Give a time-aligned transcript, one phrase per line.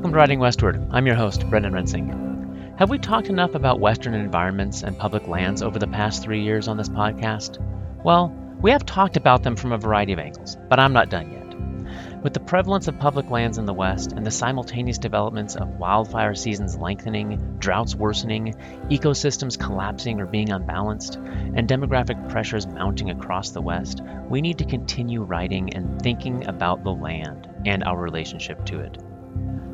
[0.00, 0.88] Welcome to Writing Westward.
[0.92, 2.78] I'm your host, Brendan Rensink.
[2.78, 6.68] Have we talked enough about Western environments and public lands over the past three years
[6.68, 7.58] on this podcast?
[8.02, 11.30] Well, we have talked about them from a variety of angles, but I'm not done
[11.30, 12.22] yet.
[12.22, 16.34] With the prevalence of public lands in the West and the simultaneous developments of wildfire
[16.34, 18.54] seasons lengthening, droughts worsening,
[18.88, 24.64] ecosystems collapsing or being unbalanced, and demographic pressures mounting across the West, we need to
[24.64, 28.96] continue writing and thinking about the land and our relationship to it.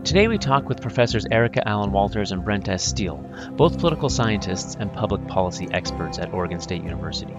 [0.06, 2.84] Today we talk with Professors Erika Allen Wolters and Brent S.
[2.84, 3.16] Steel,
[3.56, 7.34] both political scientists and public policy experts at Oregon State University,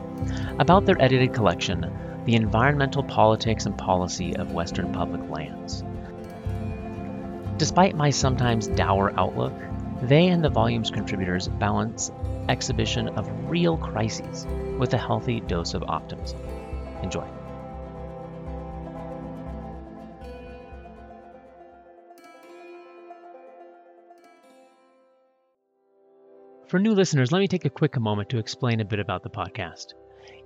[0.60, 1.90] about their edited collection,
[2.26, 5.86] The Environmental Politics and Policy of Western Public Lands.
[7.56, 9.54] Despite my sometimes dour outlook,
[10.02, 12.12] they and the volume's contributors balance
[12.50, 14.46] exhibition of real crises
[14.78, 16.42] with a healthy dose of optimism.
[17.02, 17.26] Enjoy.
[26.68, 29.30] For new listeners, let me take a quick moment to explain a bit about the
[29.30, 29.94] podcast.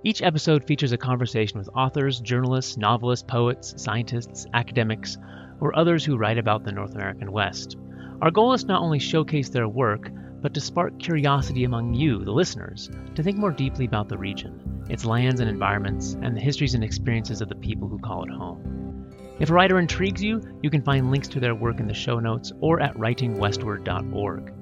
[0.04, 5.18] Each episode features a conversation with authors, journalists, novelists, poets, scientists, academics,
[5.60, 7.76] or others who write about the North American West.
[8.20, 12.30] Our goal is not only showcase their work, but to spark curiosity among you, the
[12.30, 16.74] listeners, to think more deeply about the region, its lands and environments, and the histories
[16.74, 19.10] and experiences of the people who call it home.
[19.40, 22.20] If a writer intrigues you, you can find links to their work in the show
[22.20, 24.52] notes or at writingwestward.org.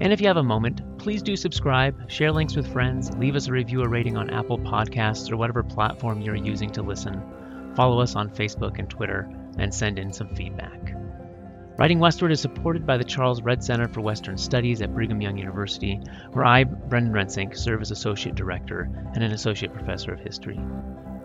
[0.00, 3.46] And if you have a moment, please do subscribe, share links with friends, leave us
[3.46, 7.22] a review or rating on Apple Podcasts or whatever platform you're using to listen.
[7.76, 10.96] Follow us on Facebook and Twitter, and send in some feedback.
[11.76, 15.36] Writing Westward is supported by the Charles Redd Center for Western Studies at Brigham Young
[15.36, 16.00] University,
[16.32, 20.58] where I, Brendan Rensink, serve as Associate Director and an Associate Professor of History.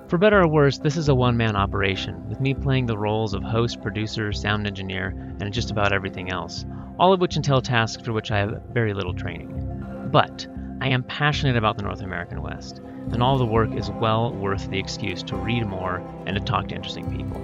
[0.10, 3.34] For better or worse, this is a one man operation, with me playing the roles
[3.34, 6.66] of host, producer, sound engineer, and just about everything else,
[7.00, 9.69] all of which entail tasks for which I have very little training.
[10.12, 10.48] But
[10.82, 12.80] I am passionate about the North American West,
[13.12, 16.70] and all the work is well worth the excuse to read more and to talk
[16.70, 17.40] to interesting people.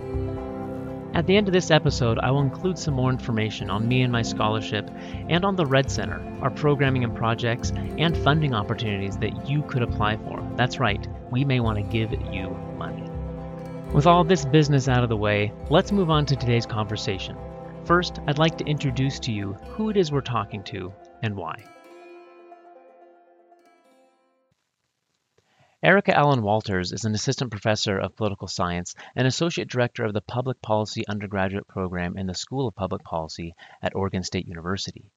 [1.14, 4.12] At the end of this episode, I will include some more information on me and
[4.12, 4.90] my scholarship,
[5.30, 9.84] and on the Redd Center, our programming and projects, and funding opportunities that you could
[9.84, 10.46] apply for.
[10.56, 13.08] That's right, we may want to give you money.
[13.94, 17.38] With all this business out of the way, let's move on to today's conversation.
[17.86, 21.64] First, I'd like to introduce to you who it is we're talking to and why.
[25.86, 30.22] Erika Allen Wolters is an assistant professor of political science and associate director of the
[30.22, 33.54] public policy undergraduate program in the School of Public Policy
[33.84, 35.12] at Oregon State University.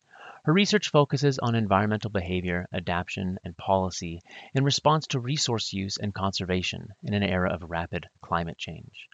[0.44, 4.20] Her research focuses on environmental behavior, adaptation, and policy
[4.52, 9.08] in response to resource use and conservation in an era of rapid climate change.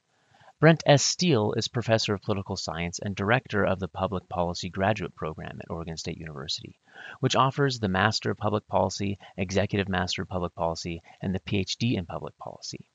[0.61, 1.05] Brent S.
[1.05, 5.69] Steel is professor of political science and director of the Public Policy Graduate Program at
[5.69, 6.79] Oregon State University,
[7.19, 11.95] which offers the Master of Public Policy, Executive Master of Public Policy, and the PhD
[11.99, 12.89] in Public Policy.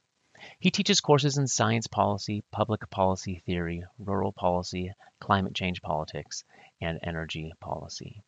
[0.58, 6.46] He teaches courses in science policy, public policy theory, rural policy, climate change politics,
[6.80, 8.24] and energy policy.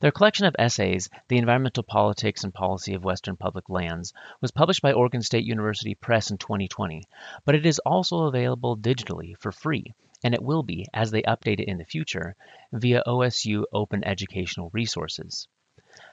[0.00, 4.80] Their collection of essays, The Environmental Politics and Policy of Western Public Lands, was published
[4.80, 7.02] by Oregon State University Press in 2020,
[7.44, 9.92] but it is also available digitally for free,
[10.22, 12.36] and it will be, as they update it in the future,
[12.72, 15.48] via OSU Open Educational Resources.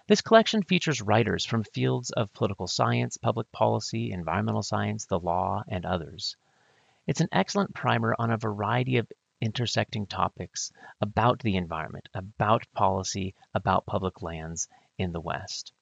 [0.07, 5.63] This collection features writers from fields of political science, public policy, environmental science, the law,
[5.67, 6.38] and others.
[7.06, 9.07] It's an excellent primer on a variety of
[9.41, 15.73] intersecting topics about the environment, about policy, about public lands in the West.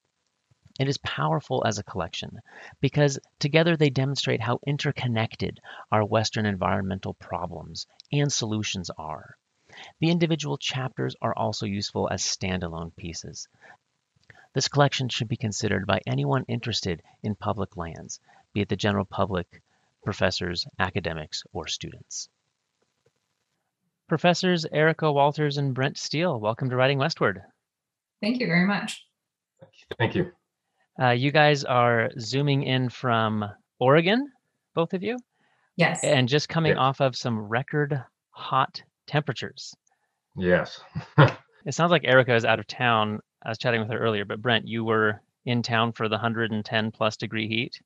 [0.80, 2.40] It is powerful as a collection
[2.82, 5.60] because together they demonstrate how interconnected
[5.92, 9.38] our Western environmental problems and solutions are.
[10.00, 13.48] The individual chapters are also useful as standalone pieces.
[14.54, 18.20] This collection should be considered by anyone interested in public lands,
[18.54, 19.62] be it the general public,
[20.04, 22.30] professors, academics, or students.
[24.08, 27.42] Professors Erika Wolters and Brent Steel, welcome to Writing Westward.
[28.22, 29.06] Thank you very much.
[29.98, 30.32] Thank you.
[31.02, 33.46] Uh, you guys are zooming in from
[33.80, 34.30] Oregon,
[34.76, 35.18] both of you?
[35.76, 36.04] Yes.
[36.04, 36.78] And just coming Yes.
[36.80, 39.74] off of some record hot temperatures.
[40.38, 40.80] Yes.
[41.66, 43.22] It sounds like Erika is out of town.
[43.46, 46.92] I was chatting with her earlier, but Brent, you were in town for the 110
[46.92, 47.80] plus degree heat.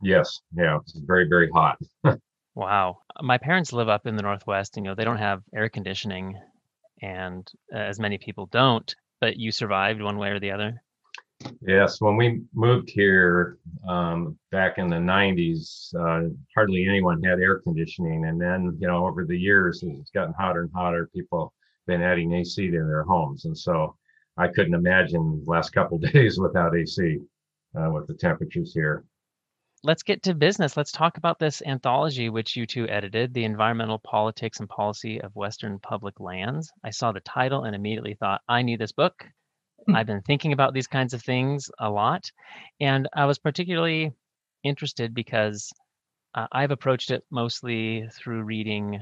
[0.00, 0.40] yes.
[0.56, 0.78] Yeah.
[0.80, 1.76] It's very, very hot.
[2.54, 2.98] Wow.
[3.20, 4.76] My parents live up in the Northwest.
[4.76, 6.38] and, You know, they don't have air conditioning,
[7.02, 10.80] and uh, as many people don't, but you survived one way or the other.
[11.66, 13.58] Yes, when we moved here
[13.88, 18.26] um, back in the 90s, uh, hardly anyone had air conditioning.
[18.26, 21.52] And then, you know, over the years, as it's gotten hotter and hotter, people
[21.86, 23.44] have been adding AC to their homes.
[23.46, 23.96] And so
[24.36, 27.18] I couldn't imagine last couple days without AC
[27.78, 29.04] uh, with the temperatures here.
[29.86, 30.78] Let's get to business.
[30.78, 35.36] Let's talk about this anthology, which you two edited, The Environmental Politics and Policy of
[35.36, 36.72] Western Public Lands.
[36.82, 39.26] I saw the title and immediately thought, I need this book.
[39.86, 39.94] Hmm.
[39.94, 42.32] I've been thinking about these kinds of things a lot.
[42.80, 44.14] And I was particularly
[44.62, 45.70] interested because
[46.34, 48.98] uh, I've approached it mostly through reading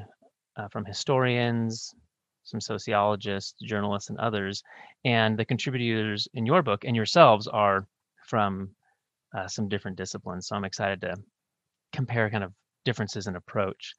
[0.56, 1.94] uh, from historians,
[2.42, 4.64] some sociologists, journalists, and others.
[5.04, 7.86] And the contributors in your book and yourselves are
[8.26, 8.70] from
[9.36, 10.48] uh, some different disciplines.
[10.48, 11.16] So I'm excited to
[11.92, 12.52] compare kind of
[12.84, 13.94] differences in approach.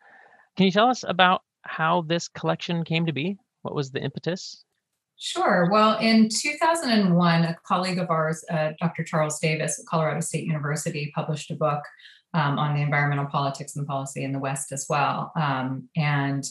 [0.57, 3.37] Can you tell us about how this collection came to be?
[3.61, 4.63] What was the impetus?
[5.17, 5.69] Sure.
[5.71, 9.03] Well, in 2001, a colleague of ours, uh, Dr.
[9.03, 11.81] Charles Davis at Colorado State University, published a book
[12.33, 15.31] um, on the environmental politics and policy in the West as well.
[15.35, 16.43] Um, and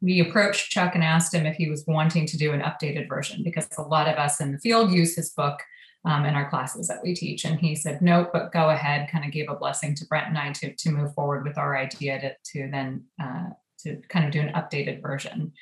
[0.00, 3.42] we approached Chuck and asked him if he was wanting to do an updated version
[3.42, 5.60] because a lot of us in the field use his book
[6.04, 7.44] um, in our classes that we teach.
[7.44, 10.38] And he said, nope, but go ahead, kind of gave a blessing to Brent and
[10.38, 13.50] I to, to move forward with our idea to, to then uh,
[13.80, 15.52] to kind of do an updated version.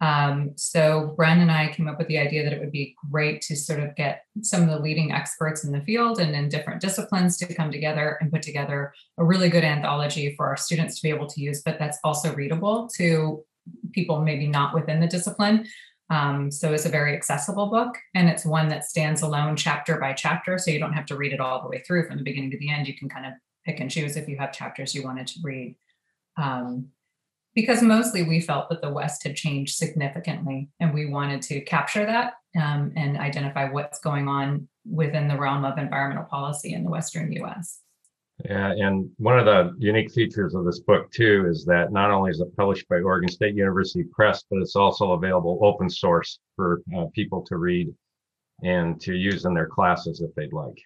[0.00, 3.40] Um, so Brent and I came up with the idea that it would be great
[3.42, 6.80] to sort of get some of the leading experts in the field and in different
[6.80, 11.02] disciplines to come together and put together a really good anthology for our students to
[11.02, 13.44] be able to use, but that's also readable to
[13.92, 15.66] people maybe not within the discipline.
[16.10, 20.12] Um, so it's a very accessible book and it's one that stands alone chapter by
[20.12, 20.58] chapter.
[20.58, 22.58] So you don't have to read it all the way through from the beginning to
[22.58, 22.86] the end.
[22.86, 23.32] You can kind of
[23.64, 25.76] pick and choose if you have chapters you wanted to read.
[26.36, 26.88] Um,
[27.54, 32.04] because mostly we felt that the West had changed significantly and we wanted to capture
[32.04, 36.90] that um, and identify what's going on within the realm of environmental policy in the
[36.90, 37.80] Western US.
[38.44, 42.30] Yeah, and one of the unique features of this book too is that not only
[42.30, 46.82] is it published by Oregon State University Press, but it's also available open source for
[46.96, 47.94] uh, people to read
[48.62, 50.76] and to use in their classes if they'd like.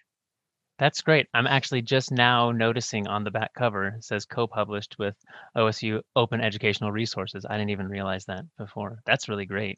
[0.77, 1.27] That's great.
[1.33, 5.15] I'm actually just now noticing on the back cover says co-published with
[5.57, 7.45] OSU Open Educational Resources.
[7.49, 8.99] I didn't even realize that before.
[9.05, 9.77] That's really great.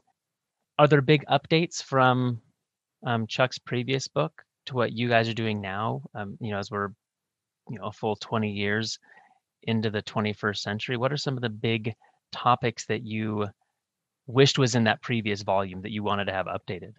[0.78, 2.42] Are there big updates from
[3.04, 6.04] um, Chuck's previous book to what you guys are doing now?
[6.14, 6.90] Um, you know, as we're
[7.70, 9.00] you know a full 20 years
[9.64, 11.94] into the 21st century what are some of the big
[12.32, 13.48] topics that you
[14.28, 16.94] wished was in that previous volume that you wanted to have updated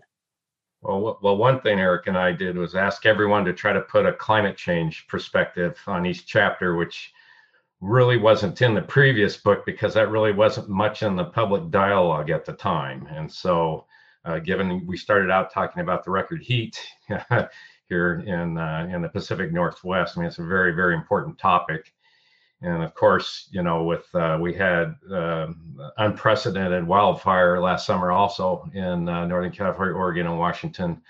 [0.83, 4.05] well, well, one thing Eric and I did was ask everyone to try to put
[4.05, 7.13] a climate change perspective on each chapter, which
[7.81, 12.31] really wasn't in the previous book because that really wasn't much in the public dialogue
[12.31, 13.07] at the time.
[13.13, 13.87] And so,
[14.25, 16.81] uh, given we started out talking about the record heat,
[17.93, 20.17] here in uh, in the Pacific Northwest.
[20.17, 21.93] I mean, it's a very very important topic,
[22.63, 25.49] and of course, you know, with uh, we had uh,
[25.99, 31.03] unprecedented wildfire last summer also in uh, Northern California, Oregon, and Washington.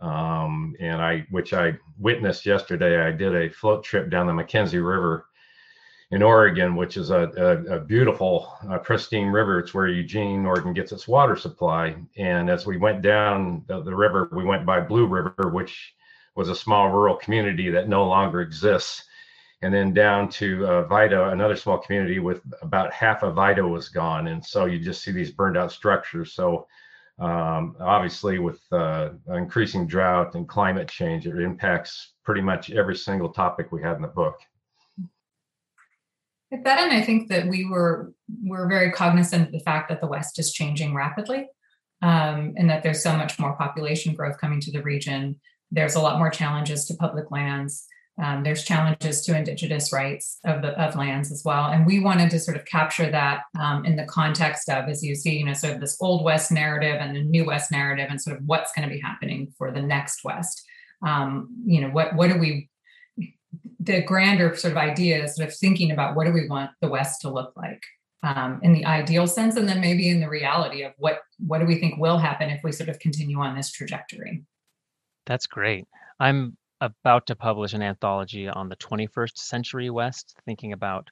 [0.00, 4.86] Um, and I, which I witnessed yesterday, I did a float trip down the McKenzie
[4.86, 5.26] River
[6.10, 9.58] in Oregon, which is a, a, a beautiful, uh, pristine river.
[9.58, 11.96] It's where Eugene, Oregon gets its water supply.
[12.16, 15.94] And as we went down the, the, river, we went by Blue River, which
[16.36, 19.04] was a small rural community that no longer exists.
[19.62, 23.88] And then down to uh, Vida, another small community with about half of Vida was
[23.88, 24.28] gone.
[24.28, 26.34] And so you just see these burned out structures.
[26.34, 26.66] So
[27.18, 33.30] um, obviously with uh, increasing drought and climate change, it impacts pretty much every single
[33.30, 34.36] topic we had in the book.
[36.52, 38.12] At that end, I think that we were
[38.44, 41.48] we're very cognizant of the fact that the West is changing rapidly,
[42.02, 46.00] um, and that there's so much more population growth coming to the region there's a
[46.00, 47.86] lot more challenges to public lands.
[48.22, 52.30] Um, there's challenges to indigenous rights of the of lands as well, and we wanted
[52.30, 55.52] to sort of capture that um, in the context of, as you see, you know,
[55.52, 58.72] sort of this old West narrative and the new West narrative, and sort of what's
[58.72, 60.62] going to be happening for the next West.
[61.06, 62.70] Um, you know, what what do we
[63.80, 66.88] the grander sort of idea is sort of thinking about what do we want the
[66.88, 67.82] West to look like
[68.22, 71.66] um, in the ideal sense, and then maybe in the reality of what what do
[71.66, 74.42] we think will happen if we sort of continue on this trajectory.
[75.26, 75.86] That's great.
[76.20, 81.08] I'm about to publish an anthology on the 21st century West, thinking about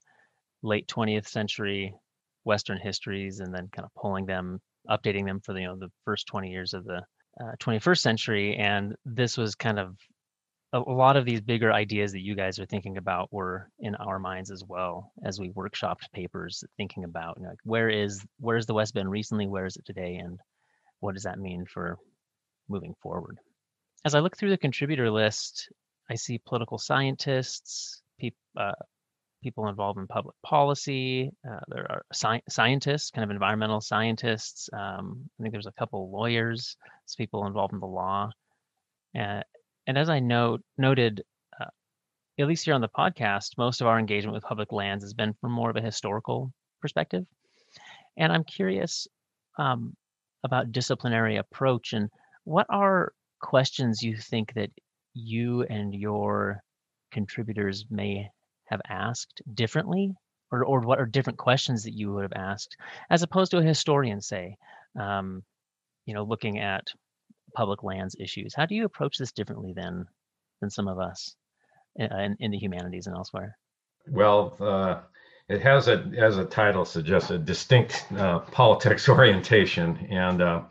[0.62, 1.94] late 20th century
[2.44, 5.90] Western histories and then kind of pulling them, updating them for the, you know, the
[6.04, 7.02] first 20 years of the
[7.40, 8.56] uh, 21st century.
[8.56, 9.96] And this was kind of
[10.72, 13.94] a, a lot of these bigger ideas that you guys are thinking about were in
[13.96, 18.24] our minds as well as we workshopped papers, thinking about you know, like where is
[18.38, 20.38] where's the West been recently, where is it today, and
[21.00, 21.98] what does that mean for
[22.68, 23.38] moving forward.
[24.04, 25.70] As I look through the contributor list,
[26.10, 28.72] I see political scientists, peop, uh,
[29.42, 31.30] people involved in public policy.
[31.48, 34.68] Uh, there are sci- scientists, kind of environmental scientists.
[34.72, 36.76] Um, I think there's a couple lawyers,
[37.16, 38.30] people involved in the law.
[39.18, 39.42] Uh,
[39.86, 41.22] and as I note noted,
[41.60, 41.66] uh,
[42.38, 45.34] at least here on the podcast, most of our engagement with public lands has been
[45.40, 47.24] from more of a historical perspective.
[48.16, 49.06] And I'm curious
[49.58, 49.94] um,
[50.42, 52.10] about disciplinary approach and
[52.44, 53.12] what are
[53.44, 54.70] questions you think that
[55.12, 56.62] you and your
[57.12, 58.26] contributors may
[58.64, 60.10] have asked differently
[60.50, 62.74] or, or what are different questions that you would have asked
[63.10, 64.56] as opposed to a historian say
[64.98, 65.42] um,
[66.06, 66.84] you know looking at
[67.54, 68.54] public lands issues?
[68.54, 70.06] How do you approach this differently than
[70.62, 71.36] than some of us
[72.00, 73.58] uh, in, in the humanities and elsewhere?
[74.08, 75.00] Well uh,
[75.50, 80.62] it has a as a title suggests a distinct uh, politics orientation and uh,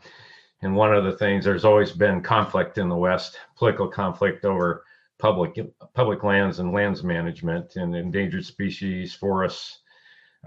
[0.64, 4.84] and one of the things there's always been conflict in the west political conflict over
[5.18, 5.58] public
[5.94, 9.78] public lands and lands management and endangered species forests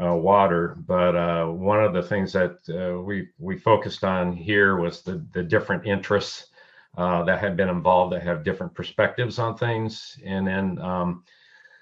[0.03, 0.75] uh, water.
[0.85, 5.25] But uh, one of the things that uh, we we focused on here was the
[5.33, 6.47] the different interests
[6.97, 10.19] uh, that have been involved that have different perspectives on things.
[10.25, 11.23] And then um,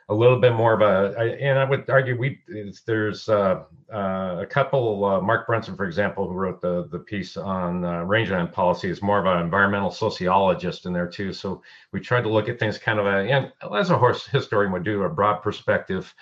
[0.07, 2.39] a little bit more of a, and I would argue we
[2.85, 5.03] there's uh, uh, a couple.
[5.03, 9.01] Uh, Mark Brunson, for example, who wrote the the piece on uh, rangeland policy, is
[9.01, 11.33] more of an environmental sociologist in there too.
[11.33, 14.71] So we tried to look at things kind of a, and as a horse historian
[14.74, 16.13] would do, a broad perspective.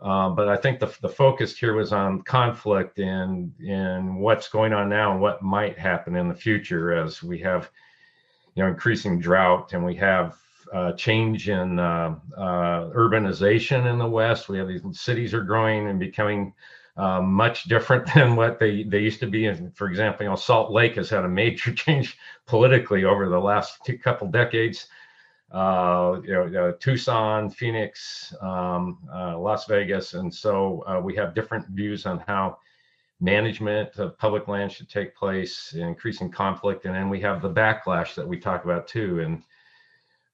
[0.00, 4.72] Uh, but I think the the focus here was on conflict and and what's going
[4.72, 7.70] on now and what might happen in the future as we have,
[8.54, 10.36] you know, increasing drought and we have
[10.72, 14.48] uh, change in uh, uh, urbanization in the West.
[14.48, 16.54] We have these cities are growing and becoming
[16.96, 19.46] uh, much different than what they, they used to be.
[19.46, 23.38] And for example, you know, Salt Lake has had a major change politically over the
[23.38, 24.86] last two, couple decades.
[25.52, 32.18] Uh, you know, Tucson, Phoenix, um, Las Vegas, and so we have different views on
[32.26, 32.58] how
[33.20, 38.14] management of public land should take place, increasing conflict, and then we have the backlash
[38.16, 39.42] that we talk about too, and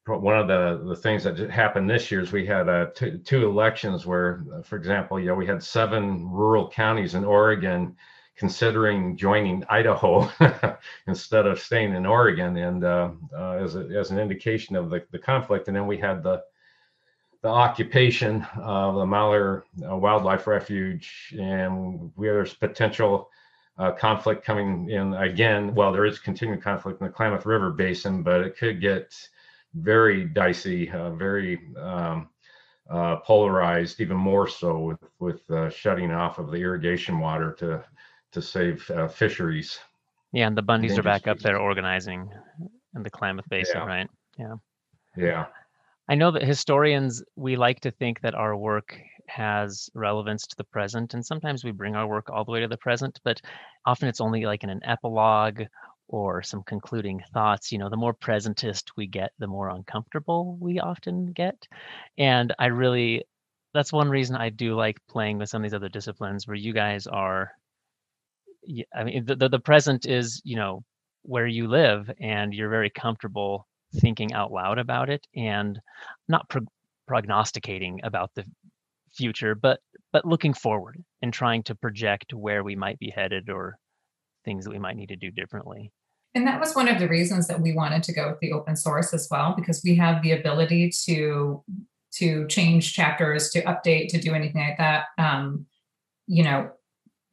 [0.07, 3.49] one of the, the things that happened this year is we had uh, two, two
[3.49, 7.97] elections where, uh, for example, you know, we had seven rural counties in Oregon
[8.37, 10.29] considering joining Idaho
[11.07, 15.05] instead of staying in Oregon, and uh, uh, as, a, as an indication of the,
[15.13, 15.69] the conflict.
[15.69, 16.43] And then we had the
[17.43, 23.31] the occupation of the Malheur uh, Wildlife Refuge, and there's potential
[23.79, 25.75] uh, conflict coming in again.
[25.75, 29.13] Well, there is continuing conflict in the Klamath River Basin, but it could get
[29.75, 32.29] very dicey, uh, very um,
[32.91, 37.85] uh, polarized, even more so with with uh, shutting off of the irrigation water to
[38.33, 39.79] to save uh, fisheries.
[40.33, 42.31] Yeah, and the Bundys are back up there organizing
[42.95, 43.87] in the Klamath Basin, yeah.
[43.87, 44.11] right?
[44.39, 44.55] Yeah.
[45.17, 45.47] Yeah.
[46.09, 50.65] I know that historians we like to think that our work has relevance to the
[50.65, 53.41] present, and sometimes we bring our work all the way to the present, but
[53.87, 55.63] often it's only like in an epilogue
[56.13, 60.79] or some concluding thoughts, you know, the more presentist we get, the more uncomfortable we
[60.79, 61.67] often get.
[62.19, 63.25] And I really,
[63.73, 66.75] that's one reason I do like playing with some of these other disciplines where you
[66.75, 67.51] guys are,
[68.95, 70.85] I mean, the, the, the present is, you know,
[71.23, 73.67] where you live and you're very comfortable
[74.01, 75.81] thinking out loud about it and
[76.29, 76.67] not pro-
[77.09, 78.45] prognosticating about the
[79.15, 79.81] future, but
[80.13, 83.79] but looking forward and trying to project where we might be headed or
[84.45, 85.91] things that we might need to do differently.
[86.35, 88.77] And that was one of the reasons that we wanted to go with the open
[88.77, 91.63] source as well, because we have the ability to
[92.15, 95.07] to change chapters, to update, to do anything like that.
[95.17, 95.67] Um,
[96.27, 96.71] you know,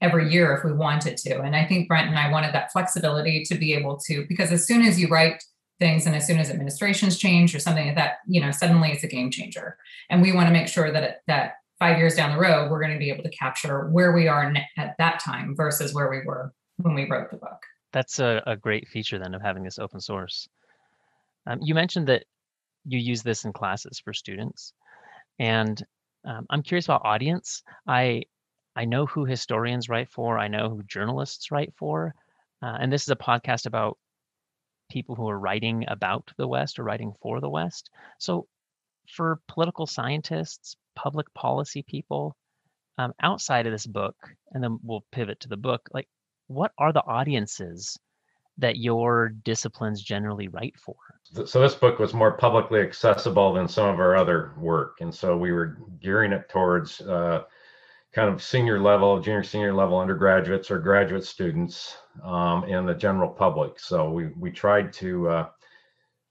[0.01, 1.41] every year if we wanted to.
[1.41, 4.65] And I think Brent and I wanted that flexibility to be able to, because as
[4.65, 5.43] soon as you write
[5.79, 9.03] things and as soon as administrations change or something like that, you know, suddenly it's
[9.03, 9.77] a game changer.
[10.09, 12.81] And we want to make sure that it, that five years down the road, we're
[12.81, 16.21] going to be able to capture where we are at that time versus where we
[16.25, 17.61] were when we wrote the book.
[17.91, 20.47] That's a, a great feature then of having this open source.
[21.47, 22.25] Um, you mentioned that
[22.85, 24.73] you use this in classes for students,
[25.39, 25.83] and
[26.25, 27.63] um, I'm curious about audience.
[27.87, 28.23] I
[28.75, 30.37] I know who historians write for.
[30.37, 32.13] I know who journalists write for,
[32.61, 33.97] uh, and this is a podcast about
[34.89, 37.89] people who are writing about the West or writing for the West.
[38.19, 38.47] So,
[39.07, 42.35] for political scientists, public policy people,
[42.97, 44.15] um, outside of this book,
[44.51, 45.89] and then we'll pivot to the book.
[45.93, 46.07] Like,
[46.49, 47.97] what are the audiences
[48.57, 50.95] that your disciplines generally write for?
[51.45, 55.37] So this book was more publicly accessible than some of our other work, and so
[55.37, 57.43] we were gearing it towards uh,
[58.11, 63.29] kind of senior level, junior senior level undergraduates or graduate students, um, and the general
[63.29, 63.79] public.
[63.79, 65.49] So we we tried to uh,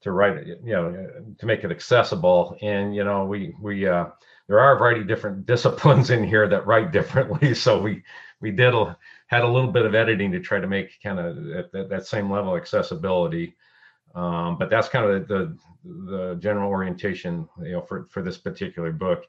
[0.01, 2.57] to write it, you know, to make it accessible.
[2.61, 4.07] And you know, we we uh,
[4.47, 7.53] there are a variety of different disciplines in here that write differently.
[7.53, 8.03] So we
[8.41, 8.97] we did a,
[9.29, 11.35] had a little bit of editing to try to make kind of
[11.71, 13.55] that, that same level accessibility.
[14.15, 18.39] Um, but that's kind of the, the, the general orientation, you know, for for this
[18.39, 19.25] particular book.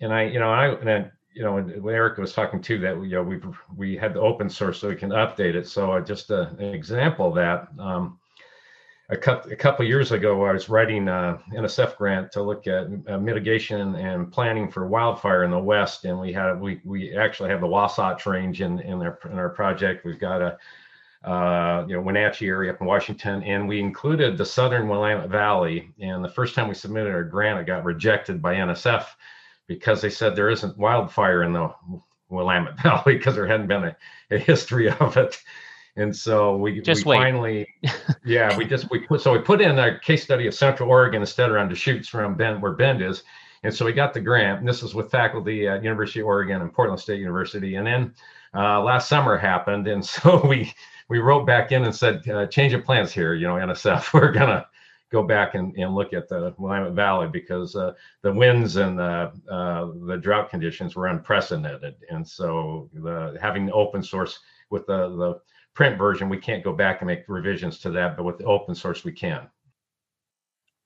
[0.00, 2.96] And I, you know, I and I, you know, when Eric was talking too, that
[2.96, 3.40] you know we
[3.76, 5.68] we had the open source so we can update it.
[5.68, 7.68] So just a, an example of that.
[7.78, 8.18] Um,
[9.08, 12.86] a, couple, a couple years ago, I was writing a NSF grant to look at
[13.08, 17.50] uh, mitigation and planning for wildfire in the West, and we had we we actually
[17.50, 20.04] have the Wasatch Range in in our in our project.
[20.04, 20.58] We've got a
[21.28, 25.92] uh, you know Wenatchee area up in Washington, and we included the Southern Willamette Valley.
[26.00, 29.06] And the first time we submitted our grant, it got rejected by NSF
[29.66, 31.72] because they said there isn't wildfire in the
[32.28, 33.96] Willamette Valley because there hadn't been a,
[34.30, 35.38] a history of it
[35.96, 37.66] and so we, just we finally
[38.24, 41.20] yeah we just we put so we put in a case study of central oregon
[41.20, 43.22] instead around deschutes from bend where bend is.
[43.64, 46.62] And so we got the grant and this is with faculty at university of oregon
[46.62, 47.76] and portland state university.
[47.76, 48.14] And then
[48.54, 50.72] uh, last summer happened and so we
[51.08, 54.32] we wrote back in and said uh, change of plans here you know nsf we're
[54.32, 54.66] gonna
[55.10, 59.30] go back and, and look at the Willamette Valley because uh, the winds and the,
[59.50, 61.96] uh, the drought conditions were unprecedented.
[62.08, 65.40] And so the, having the open source with the, the
[65.74, 68.74] print version, we can't go back and make revisions to that, but with the open
[68.74, 69.48] source, we can.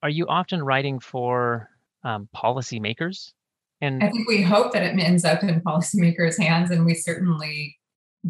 [0.02, 1.70] Are you often writing for
[2.04, 3.32] um, policymakers?
[3.80, 7.76] And I think we hope that it ends up in policymakers' hands, and we certainly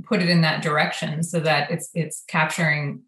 [0.04, 3.02] put it in that direction so that it's it's capturing,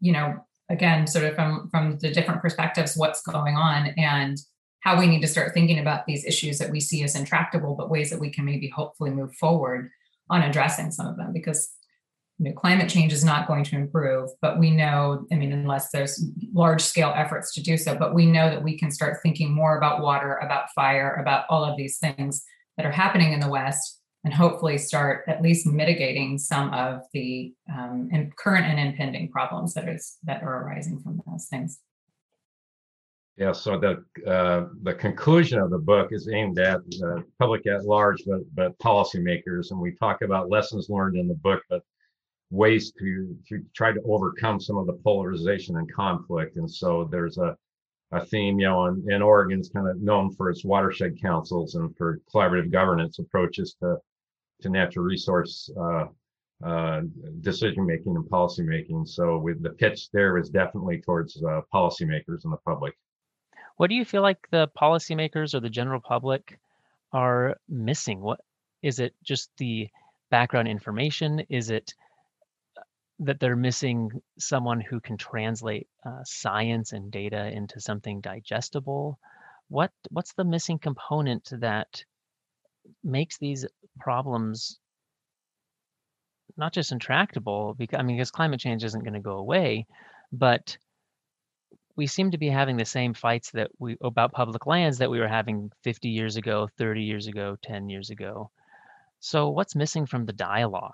[0.00, 0.34] you know,
[0.68, 4.38] again, sort of from from the different perspectives, what's going on and
[4.80, 7.90] how we need to start thinking about these issues that we see as intractable, but
[7.90, 9.90] ways that we can maybe hopefully move forward
[10.30, 11.70] on addressing some of them because
[12.38, 15.90] you know, climate change is not going to improve, but we know, I mean, unless
[15.90, 19.52] there's large scale efforts to do so, but we know that we can start thinking
[19.52, 22.44] more about water, about fire, about all of these things
[22.76, 27.52] that are happening in the West, and hopefully start at least mitigating some of the
[27.72, 28.08] um,
[28.38, 31.80] current and impending problems that is that are arising from those things.
[33.36, 37.84] Yeah, so the uh, the conclusion of the book is aimed at the public at
[37.84, 41.82] large, but but policymakers, and we talk about lessons learned in the book, but
[42.50, 46.56] ways to to try to overcome some of the polarization and conflict.
[46.56, 47.56] And so there's a
[48.12, 51.94] a theme, you know, and, and Oregon's kind of known for its watershed councils and
[51.96, 53.96] for collaborative governance approaches to
[54.62, 56.06] to natural resource uh,
[56.64, 57.02] uh,
[57.42, 59.06] decision making and policy making.
[59.06, 62.94] So with the pitch there is definitely towards uh, policymakers and the public.
[63.76, 66.58] What do you feel like the policymakers or the general public
[67.12, 68.20] are missing?
[68.20, 68.40] What
[68.82, 69.14] is it?
[69.22, 69.88] Just the
[70.30, 71.40] background information?
[71.48, 71.94] Is it
[73.20, 79.18] that they're missing someone who can translate uh, science and data into something digestible.
[79.68, 82.04] What what's the missing component that
[83.02, 83.66] makes these
[83.98, 84.78] problems
[86.56, 87.74] not just intractable?
[87.74, 89.86] Because I mean, because climate change isn't going to go away,
[90.32, 90.78] but
[91.96, 95.18] we seem to be having the same fights that we about public lands that we
[95.18, 98.50] were having 50 years ago, 30 years ago, 10 years ago.
[99.18, 100.92] So what's missing from the dialogue,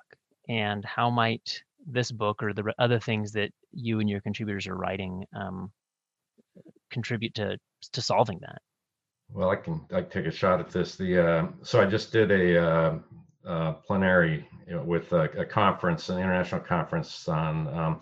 [0.49, 4.77] and how might this book or the other things that you and your contributors are
[4.77, 5.71] writing um,
[6.91, 7.59] contribute to
[7.93, 8.59] to solving that?
[9.31, 10.97] Well, I can I take a shot at this.
[10.97, 12.99] The uh, so I just did a uh,
[13.47, 17.69] uh, plenary you know, with a, a, conference, an international conference on.
[17.69, 18.01] Um,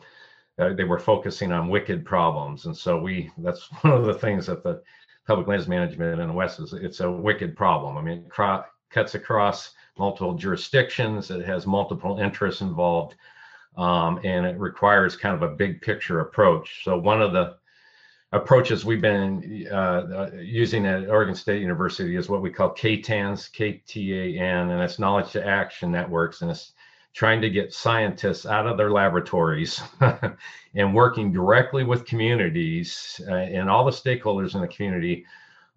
[0.59, 4.47] uh, they were focusing on wicked problems, and so we that's one of the things
[4.47, 4.83] that the
[5.27, 6.73] public lands management in the West is.
[6.73, 7.97] It's a wicked problem.
[7.97, 11.31] I mean, it cro- cuts across multiple jurisdictions.
[11.31, 13.15] It has multiple interests involved
[13.77, 16.85] um, and it requires kind of a big picture approach.
[16.85, 17.57] So one of the
[18.33, 23.53] approaches we've been uh, uh using at Oregon State University is what we call KTANs,
[23.53, 26.73] K-T-A-N, and it's knowledge to action networks, and it's
[27.15, 29.83] trying to get scientists out of their laboratories
[30.75, 35.27] and working directly with communities uh, and all the stakeholders in the community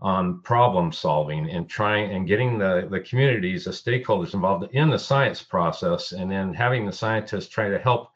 [0.02, 5.00] on problem solving and trying and getting the, the communities, the stakeholders involved in the
[5.00, 8.10] science process, and then having the scientists try to help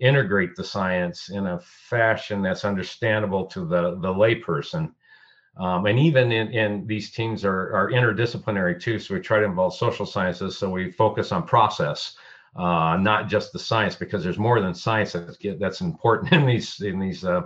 [0.00, 4.92] integrate the science in a fashion that's understandable to the, the layperson.
[5.58, 8.98] Um, and even in, in these teams are, are interdisciplinary too.
[8.98, 10.56] So we try to involve social sciences.
[10.56, 12.16] So we focus on process,
[12.56, 16.46] uh, not just the science, because there's more than science that's, get that's important in
[16.46, 17.42] these in these uh,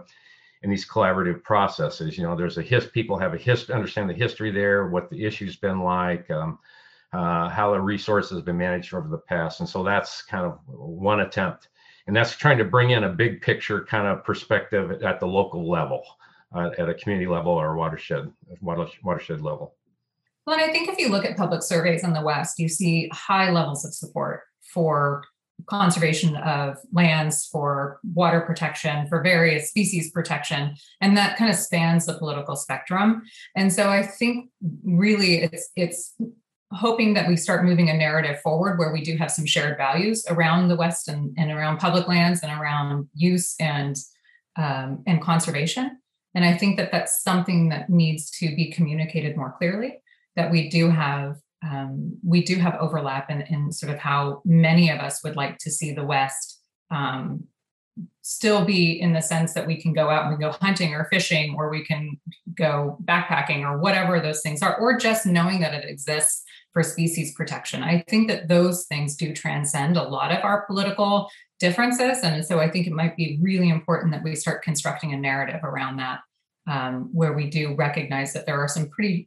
[0.62, 2.16] in these collaborative processes.
[2.16, 5.24] You know, there's a his people have a history, understand the history there, what the
[5.24, 6.58] issue's been like, um,
[7.12, 10.58] uh, how the resources have been managed over the past, and so that's kind of
[10.66, 11.68] one attempt.
[12.06, 15.68] and that's trying to bring in a big picture kind of perspective at the local
[15.70, 16.02] level,
[16.54, 19.74] uh, at a community level or watershed watershed level.
[20.46, 23.08] Well, and I think if you look at public surveys in the West, you see
[23.12, 25.22] high levels of support for
[25.66, 32.06] conservation of lands, for water protection, for various species protection, and that kind of spans
[32.06, 33.22] the political spectrum.
[33.56, 34.50] And so I think
[34.84, 36.14] really it's it's
[36.72, 40.24] hoping that we start moving a narrative forward where we do have some shared values
[40.30, 43.96] around the West and, and around public lands and around use and
[44.56, 45.98] um, and conservation.
[46.34, 49.98] And I think that that's something that needs to be communicated more clearly.
[50.34, 54.90] That we do have um, we do have overlap in, in sort of how many
[54.90, 57.44] of us would like to see the West um,
[58.22, 61.54] still be in the sense that we can go out and go hunting or fishing
[61.56, 62.18] or we can
[62.54, 67.34] go backpacking or whatever those things are, or just knowing that it exists for species
[67.34, 67.82] protection.
[67.82, 71.28] I think that those things do transcend a lot of our political
[71.60, 72.20] differences.
[72.22, 75.60] And so I think it might be really important that we start constructing a narrative
[75.62, 76.20] around that,
[76.66, 79.26] um, where we do recognize that there are some pretty,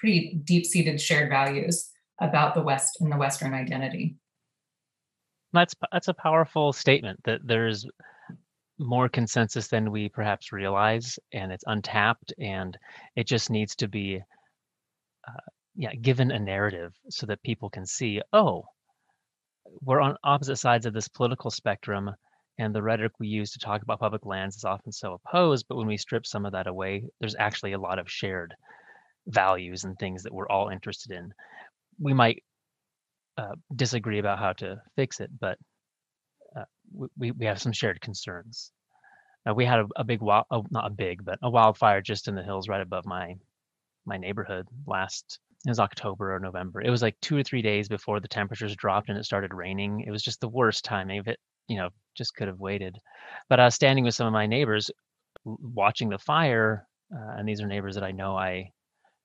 [0.00, 4.16] pretty deep seated shared values about the West and the Western identity.
[5.52, 7.86] That's that's a powerful statement that there's
[8.78, 12.76] more consensus than we perhaps realize, and it's untapped, and
[13.16, 14.22] it just needs to be
[15.28, 18.64] uh, yeah given a narrative so that people can see oh
[19.82, 22.10] we're on opposite sides of this political spectrum
[22.58, 25.76] and the rhetoric we use to talk about public lands is often so opposed but
[25.76, 28.54] when we strip some of that away there's actually a lot of shared
[29.30, 31.32] values and things that we're all interested in
[31.98, 32.42] we might
[33.38, 35.58] uh, disagree about how to fix it but
[36.56, 36.64] uh,
[37.16, 38.72] we, we have some shared concerns
[39.48, 42.28] uh, we had a, a big wild, oh, not a big but a wildfire just
[42.28, 43.34] in the hills right above my
[44.06, 46.80] my neighborhood last it was October or November.
[46.80, 50.04] It was like two or three days before the temperatures dropped and it started raining.
[50.06, 51.38] It was just the worst timing of it.
[51.68, 52.96] You know, just could have waited.
[53.48, 54.90] But I was standing with some of my neighbors
[55.44, 58.72] watching the fire, uh, and these are neighbors that I know I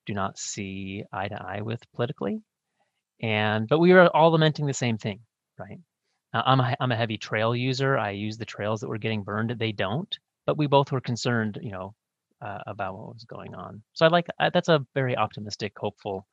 [0.05, 2.41] do not see eye to eye with politically.
[3.21, 5.19] And but we were all lamenting the same thing,
[5.57, 5.79] right?
[6.33, 7.97] Uh, I'm a, I'm a heavy trail user.
[7.97, 9.55] I use the trails that were getting burned.
[9.57, 10.13] They don't,
[10.45, 11.95] but we both were concerned, you know,
[12.41, 13.81] uh, about what was going on.
[13.93, 16.27] So I like uh, that's a very optimistic, hopeful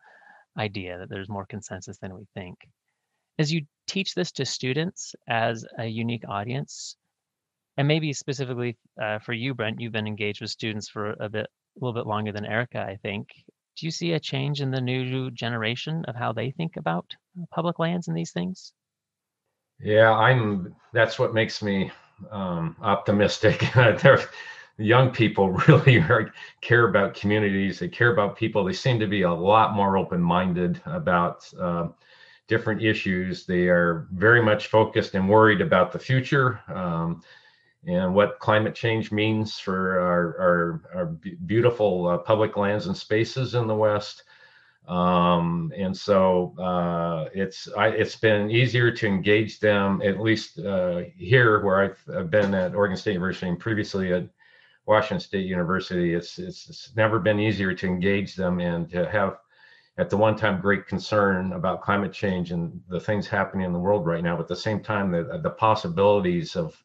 [0.58, 2.58] idea that there's more consensus than we think.
[3.38, 6.96] As you teach this to students as a unique audience,
[7.76, 11.46] and maybe specifically uh, for you, Brent, you've been engaged with students for a bit,
[11.46, 13.28] a little bit longer than Erika, I think.
[13.76, 17.06] Do you see a change in the new generation of how they think about
[17.50, 18.72] public lands and these things?
[19.80, 20.74] Yeah, I'm.
[20.92, 21.90] That's what makes me
[22.30, 23.64] um, optimistic.
[23.74, 24.20] there,
[24.78, 27.78] young people really are, care about communities.
[27.78, 28.64] They care about people.
[28.64, 31.88] They seem to be a lot more open-minded about uh,
[32.46, 33.46] different issues.
[33.46, 37.22] They are very much focused and worried about the future um,
[37.86, 41.06] and what climate change means for our, our, our
[41.46, 44.22] beautiful uh, public lands and spaces in the West.
[44.86, 51.02] Um, and so uh, it's I, it's been easier to engage them at least uh,
[51.16, 54.28] here where I've, I've, been at Oregon State University and previously at
[54.86, 56.14] Washington State University.
[56.14, 59.38] It's, it's, it's never been easier to engage them and to have
[59.98, 63.78] at the one time great concern about climate change and the things happening in the
[63.78, 66.82] world right now, but at the same time the the possibilities of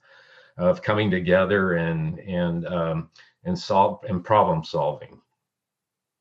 [0.57, 3.09] of coming together and and um,
[3.43, 5.19] and solve and problem solving.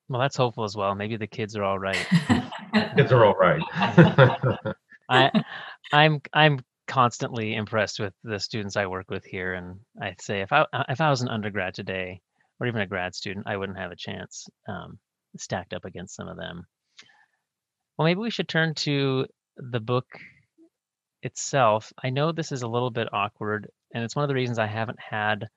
[0.09, 0.95] Well, that's hopeful as well.
[0.95, 2.07] Maybe the kids are all right.
[2.97, 3.63] kids are all right.
[5.09, 5.31] I
[5.93, 10.53] I'm I'm constantly impressed with the students I work with here, and I say if
[10.53, 12.21] I if I was an undergrad today,
[12.61, 14.99] or even a grad student, I wouldn't have a chance um,
[15.37, 16.67] stacked up against some of them.
[17.97, 20.07] Well, maybe we should turn to the book
[21.23, 21.93] itself.
[22.03, 24.67] I know this is a little bit awkward, and it's one of the reasons I
[24.67, 25.49] haven't had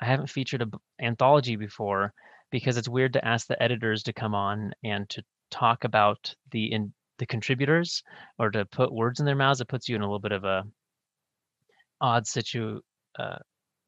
[0.00, 2.14] I haven't featured an anthology before
[2.50, 6.72] because it's weird to ask the editors to come on and to talk about the
[6.72, 8.02] in, the contributors
[8.38, 10.44] or to put words in their mouths, it puts you in a little bit of
[10.44, 10.64] a
[12.00, 12.80] odd situ
[13.18, 13.36] uh,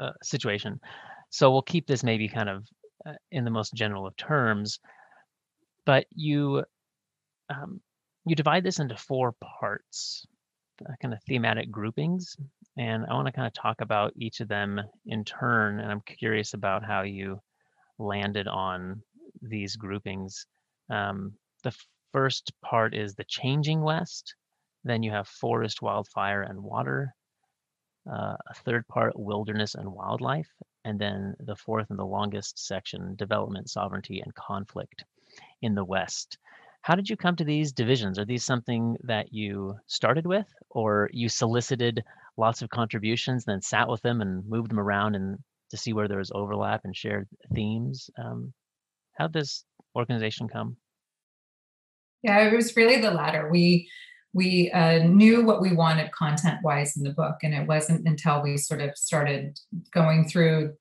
[0.01, 0.81] uh, situation.
[1.31, 2.67] So we'll keep this maybe kind of
[3.07, 4.81] uh, in the most general of terms,
[5.87, 6.63] but you
[7.49, 7.81] um,
[8.27, 10.27] you divide this into four parts,
[10.87, 12.37] uh, kind of thematic groupings,
[12.77, 15.81] and I want to kind of talk about each of them in turn.
[15.81, 17.41] And I'm curious about how you
[17.99, 19.03] landed on
[19.43, 20.47] these groupings.
[20.91, 21.33] Um,
[21.65, 21.75] the
[22.13, 24.35] first part is the changing west.
[24.85, 27.15] Then you have forest, wildfire, and water.
[28.11, 30.49] Uh, a third part, wilderness and wildlife.
[30.85, 35.05] And then the fourth and the longest section, development, sovereignty, and conflict
[35.61, 36.39] in the west.
[36.83, 38.19] How did you come to these divisions?
[38.19, 42.03] Are these something that you started with, or you solicited
[42.37, 45.39] lots of contributions, then sat with them and moved them around and
[45.71, 48.09] to see where there was overlap and shared themes?
[48.23, 48.53] Um,
[49.19, 49.65] how did this
[49.97, 50.77] organization come?
[52.23, 53.49] Yeah, it was really the latter.
[53.51, 53.89] We
[54.35, 58.43] we uh, knew what we wanted content wise in the book, and it wasn't until
[58.43, 59.59] we sort of started
[59.93, 60.75] going through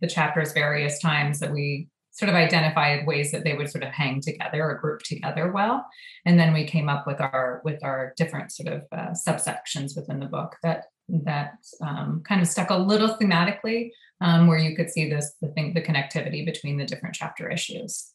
[0.00, 3.90] the chapters various times that we sort of identified ways that they would sort of
[3.90, 5.84] hang together or group together well.
[6.24, 10.20] And then we came up with our with our different sort of uh, subsections within
[10.20, 14.90] the book that that um, kind of stuck a little thematically um, where you could
[14.90, 18.12] see this the thing the connectivity between the different chapter issues.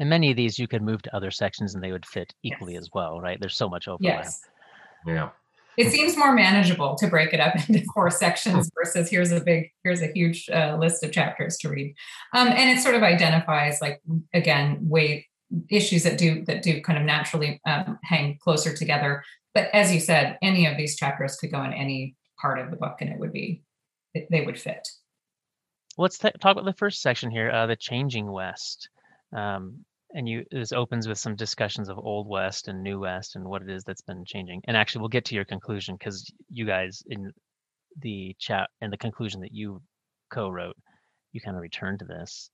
[0.00, 2.72] And many of these you could move to other sections and they would fit equally
[2.72, 2.82] yes.
[2.82, 3.38] as well right?
[3.38, 4.24] There's so much overlap.
[4.24, 4.40] Yes.
[5.06, 5.28] Yeah
[5.76, 9.70] it seems more manageable to break it up into four sections versus here's a big
[9.82, 11.94] here's a huge uh, list of chapters to read.
[12.32, 14.00] Um, and it sort of identifies like
[14.32, 15.28] again way
[15.70, 19.22] issues that do that do kind of naturally um, hang closer together.
[19.54, 22.76] But as you said any of these chapters could go in any part of the
[22.76, 23.62] book and it would be
[24.30, 24.88] they would fit.
[25.96, 28.88] Let's t- talk about the first section here uh, the changing west.
[29.32, 29.84] Um,
[30.14, 33.62] and you this opens with some discussions of old west and new west and what
[33.62, 37.02] it is that's been changing and actually we'll get to your conclusion because you guys
[37.08, 37.32] in
[38.00, 39.82] the chat and the conclusion that you
[40.32, 40.76] co-wrote
[41.32, 42.48] you kind of return to this.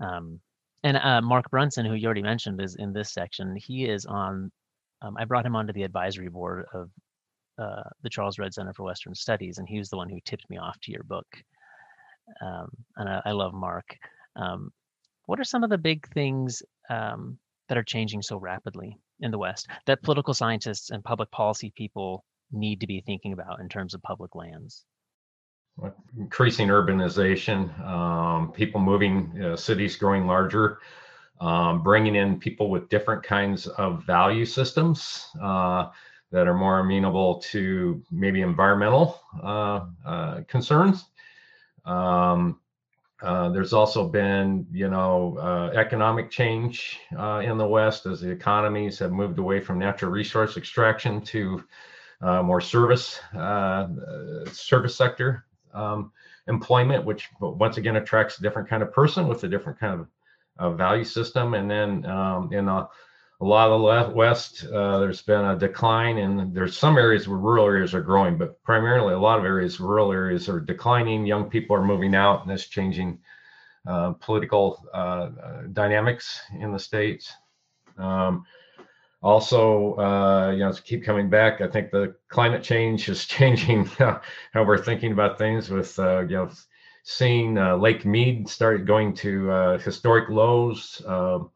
[0.00, 0.40] Um,
[0.84, 3.56] and uh, mark brunson who you already mentioned is in this section.
[3.56, 4.50] He is on
[5.02, 6.90] um, i brought him onto the advisory board of
[7.58, 10.48] uh, the charles redd center for western studies and he was the one who tipped
[10.48, 11.26] me off to your book.
[12.42, 13.86] Um, and I, I, love mark.
[14.34, 14.70] Um,
[15.26, 19.38] what are some of the big things um, that are changing so rapidly in the
[19.38, 23.94] West that political scientists and public policy people need to be thinking about in terms
[23.94, 24.84] of public lands?
[26.18, 30.78] Increasing urbanization, um, people moving, uh, cities growing larger,
[31.40, 35.90] um, bringing in people with different kinds of value systems uh,
[36.30, 41.04] that are more amenable to maybe environmental uh, uh concerns.
[41.84, 42.58] Um,
[43.22, 48.30] uh, there's also been, you know, uh, economic change uh, in the West as the
[48.30, 51.64] economies have moved away from natural resource extraction to
[52.20, 53.86] uh, more service uh,
[54.52, 56.12] service sector um,
[56.46, 60.06] employment, which once again attracts a different kind of person with a different kind
[60.58, 61.54] of value system.
[61.54, 62.88] And then um, in a,
[63.40, 67.38] a lot of the West, uh, there's been a decline, and there's some areas where
[67.38, 71.26] rural areas are growing, but primarily a lot of areas, rural areas are declining.
[71.26, 73.18] Young people are moving out, and that's changing
[73.86, 77.32] uh, political uh, uh dynamics in the states.
[77.98, 78.44] Um,
[79.22, 83.84] also, uh, you know, to keep coming back, I think the climate change is changing
[83.84, 84.20] how
[84.54, 85.68] we're thinking about things.
[85.68, 86.50] With uh, you know,
[87.02, 91.02] seeing Lake Mead start going to historic lows.
[91.06, 91.50] Um,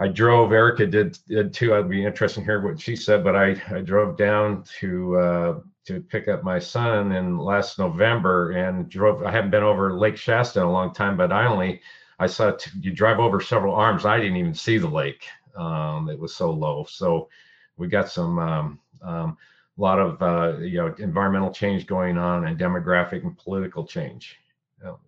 [0.00, 0.52] I drove.
[0.52, 1.74] Erika did, did too.
[1.74, 5.60] I'd be interested to hear what she said, but I, I drove down to uh,
[5.86, 9.22] to pick up my son in last November and drove.
[9.22, 11.80] I haven't been over Lake Shasta in a long time, but I only
[12.18, 14.04] I saw t- you drive over several arms.
[14.04, 15.26] I didn't even see the lake.
[15.56, 16.84] Um, it was so low.
[16.88, 17.28] So
[17.76, 19.36] we got some um, um,
[19.78, 24.38] a lot of uh, you know environmental change going on and demographic and political change.
[24.84, 24.98] Oh,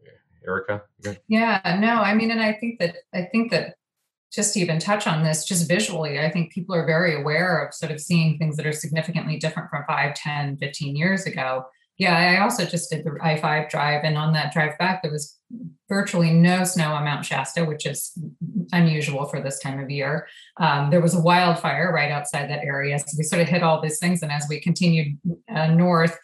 [0.46, 0.82] Erika.
[1.26, 1.60] Yeah.
[1.80, 1.94] No.
[1.94, 3.76] I mean, and I think that I think that
[4.36, 7.74] just to even touch on this, just visually, I think people are very aware of
[7.74, 11.64] sort of seeing things that are significantly different from 5, 10, 15 years ago.
[11.98, 15.10] Yeah, I also just did the I 5 drive, and on that drive back, there
[15.10, 15.38] was
[15.88, 18.12] virtually no snow on Mount Shasta, which is
[18.72, 20.28] unusual for this time of year.
[20.58, 22.98] Um, there was a wildfire right outside that area.
[22.98, 24.22] So we sort of hit all these things.
[24.22, 25.18] And as we continued
[25.48, 26.18] uh, north,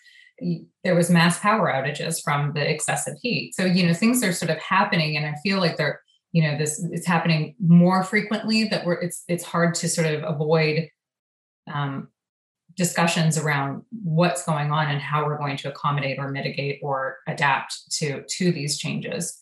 [0.85, 3.55] there was mass power outages from the excessive heat.
[3.55, 6.01] So, you know, things are sort of happening, and I feel like they're
[6.32, 10.22] you know this is happening more frequently that we're it's it's hard to sort of
[10.24, 10.88] avoid
[11.72, 12.08] um,
[12.76, 17.90] discussions around what's going on and how we're going to accommodate or mitigate or adapt
[17.92, 19.38] to to these changes.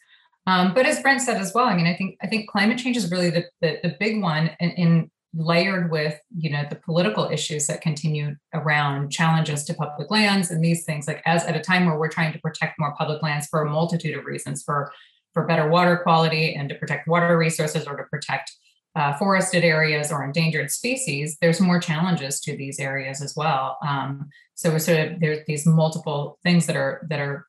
[0.46, 2.96] Um, but as brent said as well i mean i think i think climate change
[2.96, 7.29] is really the the, the big one in, in layered with you know the political
[7.31, 11.61] issues that continue around challenges to public lands and these things like as at a
[11.61, 14.90] time where we're trying to protect more public lands for a multitude of reasons for
[15.33, 18.53] for better water quality and to protect water resources or to protect
[18.97, 23.79] uh, forested areas or endangered species, there's more challenges to these areas as well.
[23.87, 27.47] Um, so we're sort of there's these multiple things that are that are,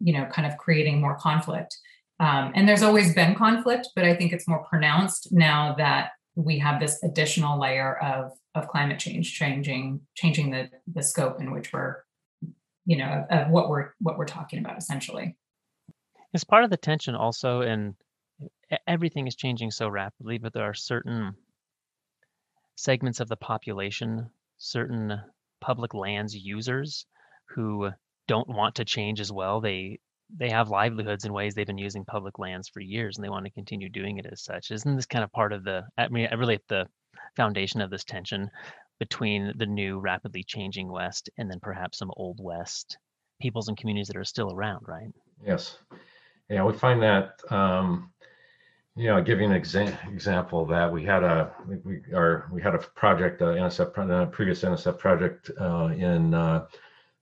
[0.00, 1.76] you know, kind of creating more conflict.
[2.20, 6.58] Um, and there's always been conflict, but I think it's more pronounced now that we
[6.58, 11.72] have this additional layer of of climate change changing changing the the scope in which
[11.72, 11.96] we're,
[12.84, 15.36] you know, of, of what we're what we're talking about essentially.
[16.34, 17.94] It's part of the tension also, and
[18.86, 21.34] everything is changing so rapidly, but there are certain
[22.76, 25.20] segments of the population, certain
[25.60, 27.06] public lands users
[27.46, 27.90] who
[28.26, 29.60] don't want to change as well.
[29.60, 30.00] They
[30.36, 33.46] they have livelihoods in ways they've been using public lands for years and they want
[33.46, 34.70] to continue doing it as such.
[34.70, 36.86] Isn't this kind of part of the I mean really at the
[37.36, 38.50] foundation of this tension
[38.98, 42.98] between the new rapidly changing West and then perhaps some old West
[43.40, 45.08] peoples and communities that are still around, right?
[45.44, 45.78] Yes.
[46.48, 48.10] Yeah, we find that um,
[48.96, 50.92] you know, giving an exa- example of that.
[50.92, 55.50] We had a we our we had a project, uh, NSF, uh, previous NSF project
[55.60, 56.66] uh, in uh,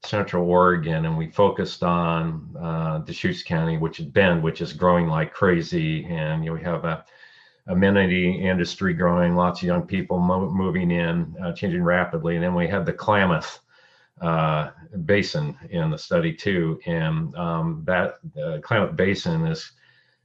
[0.02, 5.08] Central Oregon, and we focused on uh, Deschutes County, which is Bend, which is growing
[5.08, 7.04] like crazy, and you know, we have a
[7.66, 12.54] amenity industry growing, lots of young people mo- moving in, uh, changing rapidly, and then
[12.54, 13.60] we had the Klamath
[14.22, 14.70] uh,
[15.04, 19.72] Basin in the study too, and um, that uh, Klamath Basin is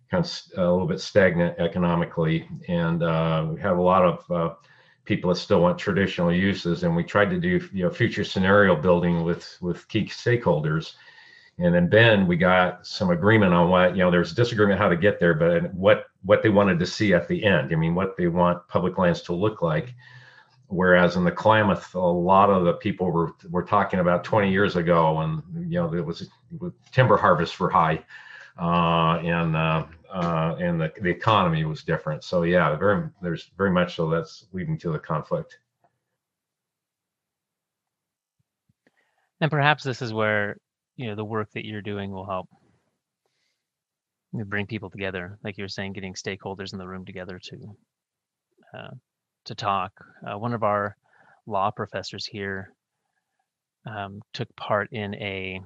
[0.10, 4.54] kind of a little bit stagnant economically, and uh, we have a lot of uh,
[5.06, 6.84] people that still want traditional uses.
[6.84, 10.94] And we tried to do you know future scenario building with with key stakeholders.
[11.58, 14.12] And then Bend, we got some agreement on what you know.
[14.12, 17.44] There's disagreement how to get there, but what what they wanted to see at the
[17.44, 17.72] end.
[17.72, 19.94] I mean, what they want public lands to look like.
[20.72, 24.78] Whereas in the Klamath, a lot of the people were were talking about 20 years
[24.78, 26.30] ago, and you know there was
[26.94, 28.02] timber harvests were high,
[28.58, 32.24] uh, and uh, uh, and the, the economy was different.
[32.24, 35.58] So yeah, very there's very much so that's leading to the conflict.
[39.42, 40.56] And perhaps this is where
[40.96, 42.48] you know the work that you're doing will help
[44.32, 47.76] bring people together, like you were saying, getting stakeholders in the room together to
[48.74, 48.92] uh,
[49.46, 49.92] to talk.
[50.26, 50.96] Uh, one of our
[51.46, 52.74] law professors here
[53.86, 55.62] um, took part in a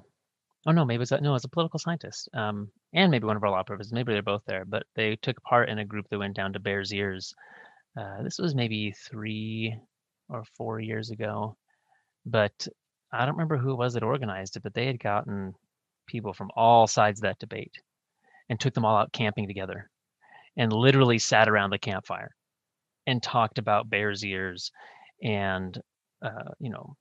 [0.65, 3.49] oh no, maybe it's no, it's a political scientist, um, and maybe one of our
[3.49, 3.93] law professors.
[3.93, 6.59] Maybe they're both there, but they took part in a group that went down to
[6.59, 7.33] Bears Ears.
[7.97, 9.75] Uh, this was maybe three
[10.29, 11.55] or four years ago,
[12.25, 12.67] but
[13.11, 14.63] I don't remember who it was that organized it.
[14.63, 15.53] But they had gotten
[16.07, 17.73] people from all sides of that debate
[18.49, 19.89] and took them all out camping together,
[20.57, 22.31] and literally sat around the campfire
[23.07, 24.71] and talked about Bears Ears
[25.23, 25.79] and
[26.21, 26.95] uh, you know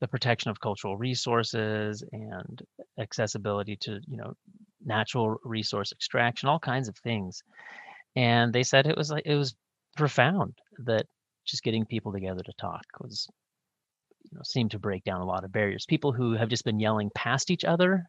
[0.00, 2.62] the protection of cultural resources and
[2.98, 4.32] accessibility to you know
[4.84, 7.42] natural resource extraction all kinds of things.
[8.16, 9.54] And they said it was like it was
[9.96, 11.06] profound that
[11.44, 13.26] just getting people together to talk was
[14.30, 15.86] you know seemed to break down a lot of barriers.
[15.86, 18.04] People who have just been yelling past each other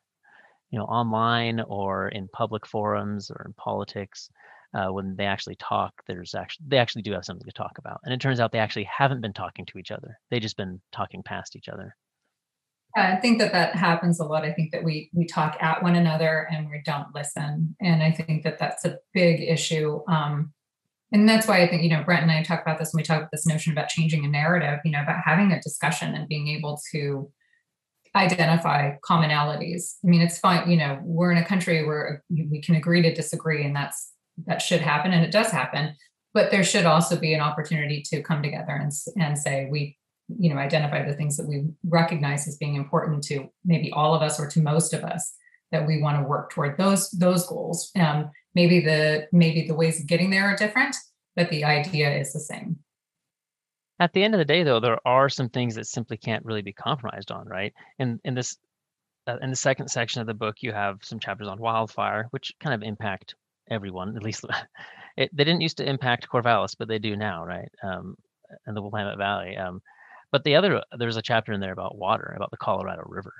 [0.72, 4.30] you know online or in public forums or in politics
[4.74, 8.00] uh, when they actually talk, there's actually they actually do have something to talk about.
[8.04, 10.20] And it turns out they actually haven't been talking to each other.
[10.30, 11.96] They just been talking past each other.
[12.96, 14.44] I think that that happens a lot.
[14.44, 18.12] I think that we we talk at one another and we don't listen, and I
[18.12, 20.02] think that that's a big issue.
[20.08, 20.54] Um,
[21.12, 23.06] and that's why I think you know Brent and I talk about this when we
[23.06, 24.80] talk about this notion about changing a narrative.
[24.86, 27.32] You know, about having a discussion and being able to
[28.16, 29.96] identify commonalities.
[30.04, 30.70] I mean, it's fine.
[30.70, 34.12] You know, we're in a country where we can agree to disagree, and that's
[34.46, 35.96] that should happen and it does happen
[36.34, 39.98] but there should also be an opportunity to come together and, and say we
[40.38, 44.22] you know identify the things that we recognize as being important to maybe all of
[44.22, 45.34] us or to most of us
[45.72, 47.92] that we want to work toward those those goals.
[47.96, 50.96] Um, maybe the maybe the ways of getting there are different
[51.36, 52.78] but the idea is the same.
[54.00, 56.62] At the end of the day though there are some things that simply can't really
[56.62, 57.74] be compromised on right?
[57.98, 58.58] And in this
[59.28, 62.54] uh, in the second section of the book you have some chapters on wildfire which
[62.60, 63.36] kind of impact
[63.70, 64.16] everyone.
[64.16, 64.46] At least
[65.18, 67.70] it, they didn't used to impact Corvallis, but they do now, right?
[67.84, 68.16] Um,
[68.66, 69.58] the Willamette Valley.
[69.58, 69.82] Um,
[70.32, 73.34] but the other there's a chapter in there about water, about the Colorado River,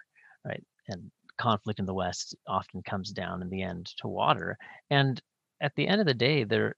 [0.46, 0.64] right?
[0.88, 4.58] And conflict in the West often comes down in the end to water.
[4.90, 5.22] And
[5.62, 6.76] at the end of the day, there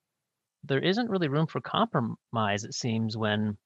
[0.64, 2.64] there isn't really room for compromise.
[2.64, 3.58] It seems when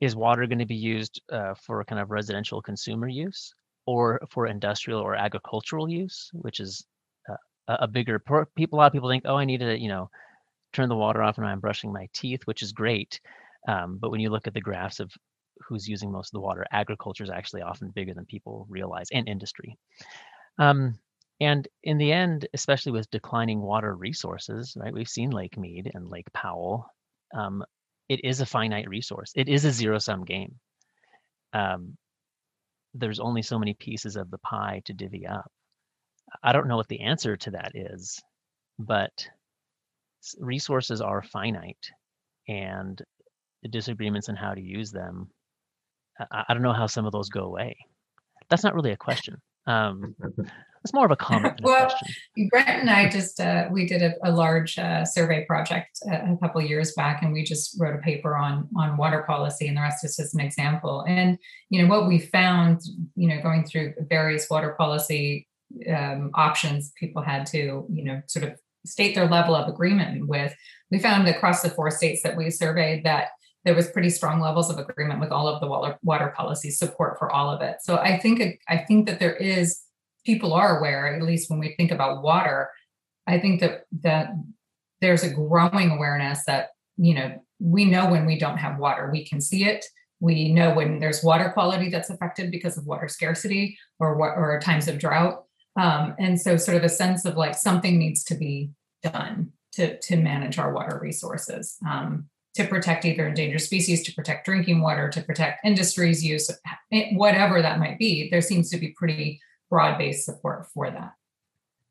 [0.00, 3.52] is water going to be used uh, for kind of residential consumer use
[3.86, 6.84] or for industrial or agricultural use, which is
[7.68, 8.22] a, a bigger
[8.56, 8.78] people.
[8.78, 10.10] A lot of people think, oh, I need to, you know,
[10.72, 13.20] turn the water off when I'm brushing my teeth, which is great.
[13.68, 15.10] Um, but when you look at the graphs of
[15.68, 19.28] who's using most of the water, agriculture is actually often bigger than people realize, and
[19.28, 19.78] industry.
[20.58, 20.98] Um,
[21.40, 24.92] and in the end, especially with declining water resources, right?
[24.92, 26.86] We've seen Lake Mead and Lake Powell.
[27.34, 27.64] Um,
[28.08, 29.32] it is a finite resource.
[29.34, 30.56] It is a zero-sum game.
[31.52, 31.96] Um,
[32.94, 35.50] there's only so many pieces of the pie to divvy up.
[36.42, 38.22] I don't know what the answer to that is,
[38.78, 39.26] but
[40.38, 41.90] resources are finite
[42.48, 43.00] and
[43.62, 45.28] the disagreements on how to use them,
[46.18, 47.76] I, I, don't know how some of those go away.
[48.48, 49.40] That's not really a question.
[49.66, 50.14] Um,
[50.84, 51.60] It's more of a comment.
[51.62, 52.48] well, a question.
[52.50, 56.38] Brent and I just uh, we did a, a large uh, survey project a, a
[56.42, 59.80] couple years back, and we just wrote a paper on on water policy, and the
[59.80, 61.02] rest is just an example.
[61.08, 61.38] And
[61.70, 62.82] you know what we found,
[63.16, 65.48] you know, going through various water policy
[65.94, 70.54] um, options people had to, you know, sort of state their level of agreement with.
[70.90, 73.28] We found across the four states that we surveyed that
[73.64, 77.18] there was pretty strong levels of agreement with all of the water, water policy support
[77.18, 77.76] for all of it.
[77.82, 79.80] So I think I think that there is
[80.24, 82.70] people are aware, at least when we think about water.
[83.26, 84.30] I think that that
[85.00, 89.26] there's a growing awareness that you know we know when we don't have water, we
[89.26, 89.84] can see it.
[90.20, 94.88] We know when there's water quality that's affected because of water scarcity or or times
[94.88, 95.43] of drought.
[95.76, 98.70] Um, and so sort of a sense of like something needs to be
[99.02, 101.76] done to to manage our water resources.
[101.86, 106.48] Um, to protect either endangered species, to protect drinking water, to protect industries use,
[107.12, 111.14] whatever that might be, there seems to be pretty broad-based support for that.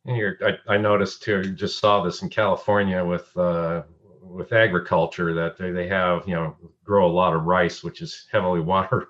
[0.06, 3.84] And here, I, I noticed too, just saw this in California with uh,
[4.22, 8.28] with agriculture that they, they have, you know, grow a lot of rice, which is
[8.32, 9.10] heavily water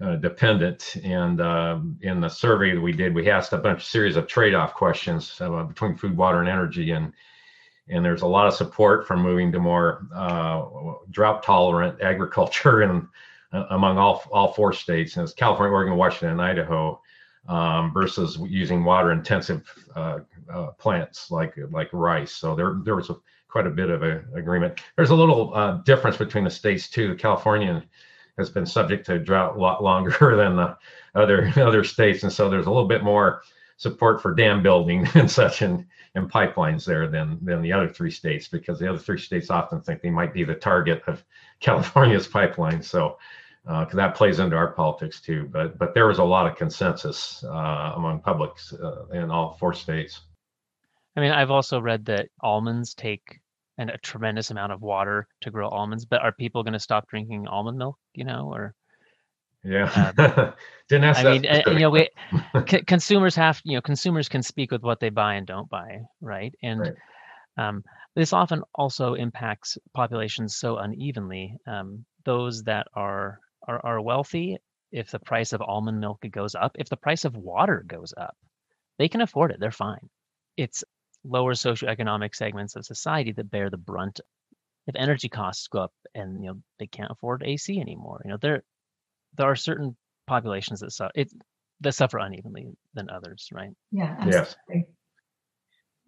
[0.00, 0.96] uh, dependent.
[1.02, 4.26] And um, in the survey that we did, we asked a bunch of series of
[4.26, 7.12] trade-off questions uh, between food, water, and energy, and
[7.90, 10.62] and there's a lot of support for moving to more uh,
[11.10, 13.06] drought tolerant agriculture and
[13.52, 15.16] uh, among all all four states.
[15.16, 17.00] And it's california oregon washington and idaho
[17.48, 19.62] um, versus using water intensive
[19.96, 20.18] uh,
[20.78, 22.32] plants like like rice.
[22.32, 23.16] So there there was a,
[23.48, 24.80] quite a bit of a agreement.
[24.96, 27.16] There's a little difference between the states too.
[27.16, 27.82] California
[28.38, 30.76] has been subject to drought a lot longer than the
[31.14, 33.42] other other states and so there's a little bit more
[33.78, 38.10] support for dam building and such and, and pipelines there than than the other three
[38.10, 41.24] states because the other three states often think they might be the target of
[41.60, 42.82] California's pipeline.
[42.82, 43.18] So
[43.66, 45.48] uh, that plays into our politics too.
[45.50, 49.72] But but there was a lot of consensus uh, among publics uh, in all four
[49.72, 50.20] states.
[51.16, 53.40] I mean, I've also read that almonds take
[53.78, 56.04] an, a tremendous amount of water to grow almonds.
[56.04, 57.96] But are people going to stop drinking almond milk?
[58.14, 58.74] You know, or
[59.64, 60.12] yeah.
[60.18, 60.52] Um,
[60.88, 62.08] Didn't ask I mean, uh, you know, we,
[62.68, 66.00] c- consumers have, you know, consumers can speak with what they buy and don't buy,
[66.20, 66.54] right?
[66.62, 66.94] And right.
[67.58, 67.82] Um,
[68.14, 71.56] this often also impacts populations so unevenly.
[71.66, 74.56] Um, those that are, are are wealthy,
[74.92, 78.36] if the price of almond milk goes up, if the price of water goes up,
[78.98, 79.58] they can afford it.
[79.60, 80.08] They're fine.
[80.56, 80.84] It's
[81.24, 84.20] lower socioeconomic segments of society that bear the brunt.
[84.86, 88.38] If energy costs go up and you know they can't afford AC anymore, you know
[88.40, 88.62] they're
[89.36, 89.96] there are certain
[90.26, 91.30] populations that suffer it
[91.80, 93.70] that suffer unevenly than others, right?
[93.92, 94.54] Yeah, absolutely.
[94.74, 94.84] Yes.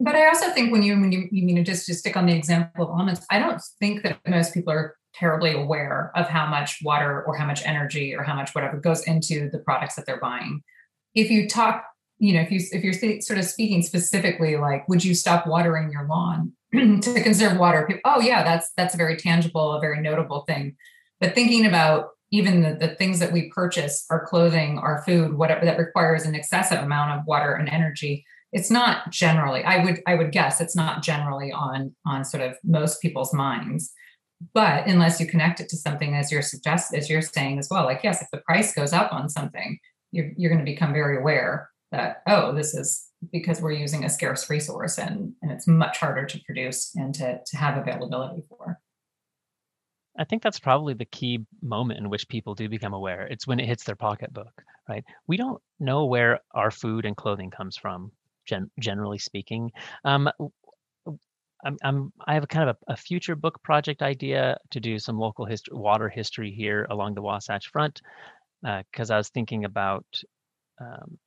[0.03, 2.35] But I also think when you when you you know just to stick on the
[2.35, 6.79] example of almonds, I don't think that most people are terribly aware of how much
[6.83, 10.21] water or how much energy or how much whatever goes into the products that they're
[10.21, 10.63] buying.
[11.15, 11.85] If you talk,
[12.21, 15.91] you know, if you if you're sort of speaking specifically, like, would you stop watering
[15.91, 17.89] your lawn to conserve water?
[18.05, 20.77] oh yeah, that's that's a very tangible, a very notable thing.
[21.19, 25.65] But thinking about even the, the things that we purchase, our clothing, our food, whatever
[25.65, 30.15] that requires an excessive amount of water and energy, it's not generally, I would, I
[30.15, 33.93] would guess it's not generally on, on sort of most people's minds.
[34.55, 37.85] But unless you connect it to something as you're suggest as you're saying as well,
[37.85, 39.79] like yes, if the price goes up on something,
[40.13, 44.11] you're you're going to become very aware that, oh, this is because we're using a
[44.11, 48.79] scarce resource and, and it's much harder to produce and to, to have availability for.
[50.19, 53.27] I think that's probably the key moment in which people do become aware.
[53.27, 55.05] It's when it hits their pocketbook, right?
[55.27, 58.11] We don't know where our food and clothing comes from,
[58.47, 59.71] gen- generally speaking.
[60.05, 60.31] Um,
[61.65, 64.99] I'm, I'm, i have a kind of a, a, future book project idea to do
[64.99, 68.01] some local history, water history here along the Wasatch Front,
[68.63, 70.07] because uh, I was thinking about
[70.81, 71.19] um,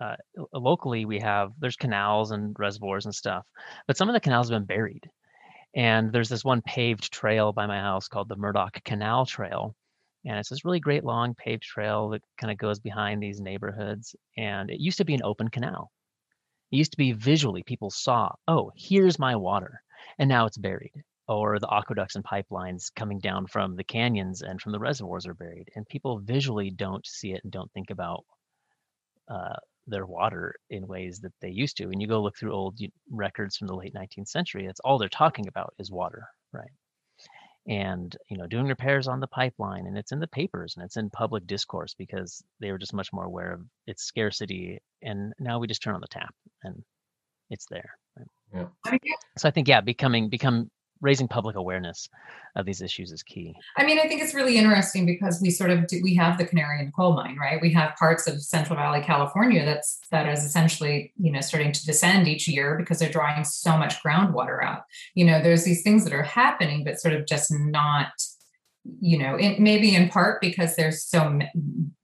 [0.00, 0.16] uh,
[0.52, 3.44] locally we have there's canals and reservoirs and stuff,
[3.86, 5.08] but some of the canals have been buried
[5.74, 9.74] and there's this one paved trail by my house called the Murdock Canal Trail.
[10.24, 14.14] And it's this really great long paved trail that kind of goes behind these neighborhoods.
[14.36, 15.90] And it used to be an open canal.
[16.70, 19.82] It used to be visually, people saw, oh, here's my water.
[20.18, 20.92] And now it's buried.
[21.26, 25.34] Or the aqueducts and pipelines coming down from the canyons and from the reservoirs are
[25.34, 25.70] buried.
[25.74, 28.24] And people visually don't see it and don't think about
[29.28, 29.56] uh,
[29.86, 31.84] their water in ways that they used to.
[31.84, 32.78] And you go look through old
[33.10, 36.70] records from the late 19th century, that's all they're talking about is water, right?
[37.66, 40.98] And you know, doing repairs on the pipeline, and it's in the papers and it's
[40.98, 44.80] in public discourse because they were just much more aware of its scarcity.
[45.02, 46.82] And now we just turn on the tap and
[47.50, 47.90] it's there.
[48.18, 48.28] Right?
[49.02, 49.14] Yeah.
[49.38, 50.70] So I think yeah, becoming become
[51.00, 52.08] raising public awareness
[52.56, 53.54] of these issues is key.
[53.76, 56.46] I mean, I think it's really interesting because we sort of do, we have the
[56.46, 57.60] canary in the coal mine, right?
[57.60, 61.84] We have parts of Central Valley, California that's that is essentially, you know, starting to
[61.86, 64.82] descend each year because they're drawing so much groundwater out.
[65.14, 68.08] You know, there's these things that are happening, but sort of just not
[69.00, 71.38] you know it maybe in part because there's so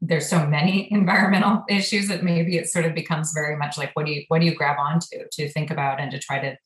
[0.01, 4.07] there's so many environmental issues that maybe it sort of becomes very much like what
[4.07, 6.57] do you what do you grab onto to think about and to try to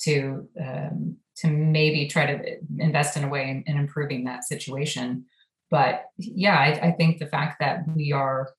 [0.00, 5.24] to um, to maybe try to invest in a way in, in improving that situation
[5.70, 8.50] but yeah I, I, think the fact that we are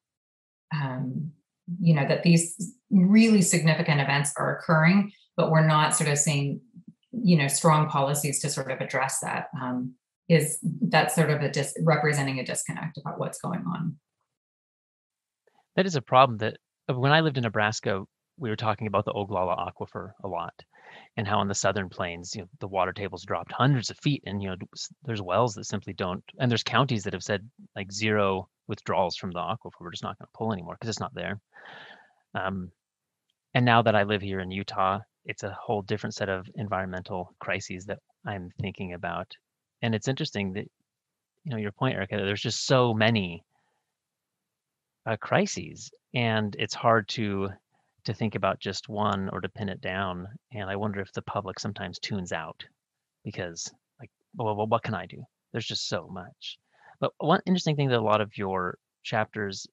[0.73, 1.31] um,
[1.79, 6.61] you know that these really significant events are occurring but we're not sort of seeing
[7.11, 9.95] you know strong policies to sort of address that um,
[10.29, 13.97] is that sort of a dis- representing a disconnect about what's going on.
[15.75, 16.57] That is a problem that
[16.87, 18.03] when I lived in Nebraska,
[18.37, 20.53] we were talking about the Ogallala Aquifer a lot
[21.19, 24.23] and how in the southern plains, you know, the water tables dropped hundreds of feet
[24.25, 24.55] and, you know,
[25.03, 29.31] there's wells that simply don't, and there's counties that have said like zero withdrawals from
[29.31, 29.79] the aquifer.
[29.79, 31.39] We're just not going to pull anymore because it's not there.
[32.33, 32.71] Um,
[33.53, 37.35] and now that I live here in Utah, it's a whole different set of environmental
[37.39, 39.35] crises that I'm thinking about
[39.81, 40.65] and it's interesting that
[41.43, 43.43] you know your point Erika there's just so many
[45.05, 47.49] uh, crises and it's hard to
[48.05, 51.21] to think about just one or to pin it down and i wonder if the
[51.21, 52.63] public sometimes tunes out
[53.23, 55.23] because like well, well what can i do?
[55.51, 56.57] There's just so much.
[56.99, 59.67] But one interesting thing that a lot of your chapters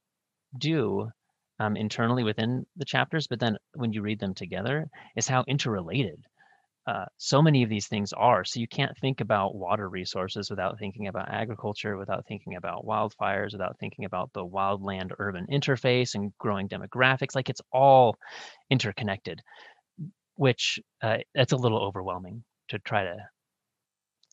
[0.58, 1.10] do
[1.58, 6.22] um, internally within the chapters but then when you read them together is how interrelated
[6.86, 8.44] uh, so many of these things are.
[8.44, 13.52] So you can't think about water resources without thinking about agriculture, without thinking about wildfires,
[13.52, 17.34] without thinking about the wildland urban interface and growing demographics.
[17.34, 18.16] Like it's all
[18.70, 19.40] interconnected,
[20.36, 23.16] which uh, it's a little overwhelming to try to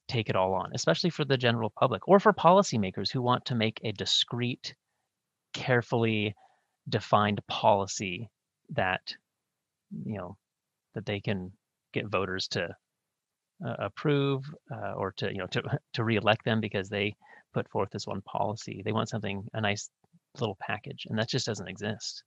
[0.07, 3.55] take it all on, especially for the general public or for policymakers who want to
[3.55, 4.75] make a discrete,
[5.53, 6.35] carefully
[6.89, 8.29] defined policy
[8.69, 9.15] that
[10.05, 10.37] you know
[10.93, 11.51] that they can
[11.93, 12.69] get voters to
[13.65, 15.61] uh, approve uh, or to you know to
[15.93, 17.15] to reelect them because they
[17.53, 18.81] put forth this one policy.
[18.83, 19.89] They want something a nice
[20.39, 22.23] little package, and that just doesn't exist.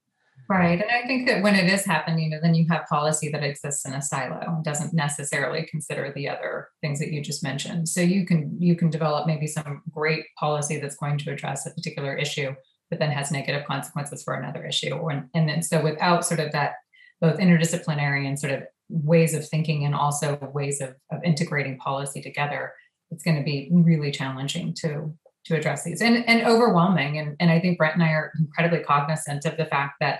[0.49, 3.85] Right, and I think that when it is happening, then you have policy that exists
[3.85, 7.89] in a silo and doesn't necessarily consider the other things that you just mentioned.
[7.89, 11.71] So you can you can develop maybe some great policy that's going to address a
[11.71, 12.53] particular issue,
[12.89, 14.91] but then has negative consequences for another issue.
[14.91, 16.75] Or and then so without sort of that
[17.19, 22.21] both interdisciplinary and sort of ways of thinking and also ways of, of integrating policy
[22.21, 22.73] together,
[23.11, 25.13] it's going to be really challenging to
[25.45, 27.17] to address these and, and overwhelming.
[27.17, 30.19] And, and I think Brent and I are incredibly cognizant of the fact that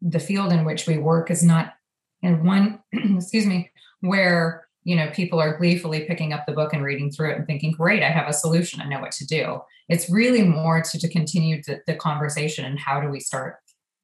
[0.00, 1.74] the field in which we work is not
[2.22, 6.82] in one, excuse me, where you know people are gleefully picking up the book and
[6.82, 9.60] reading through it and thinking great i have a solution i know what to do
[9.88, 13.56] it's really more to, to continue the, the conversation and how do we start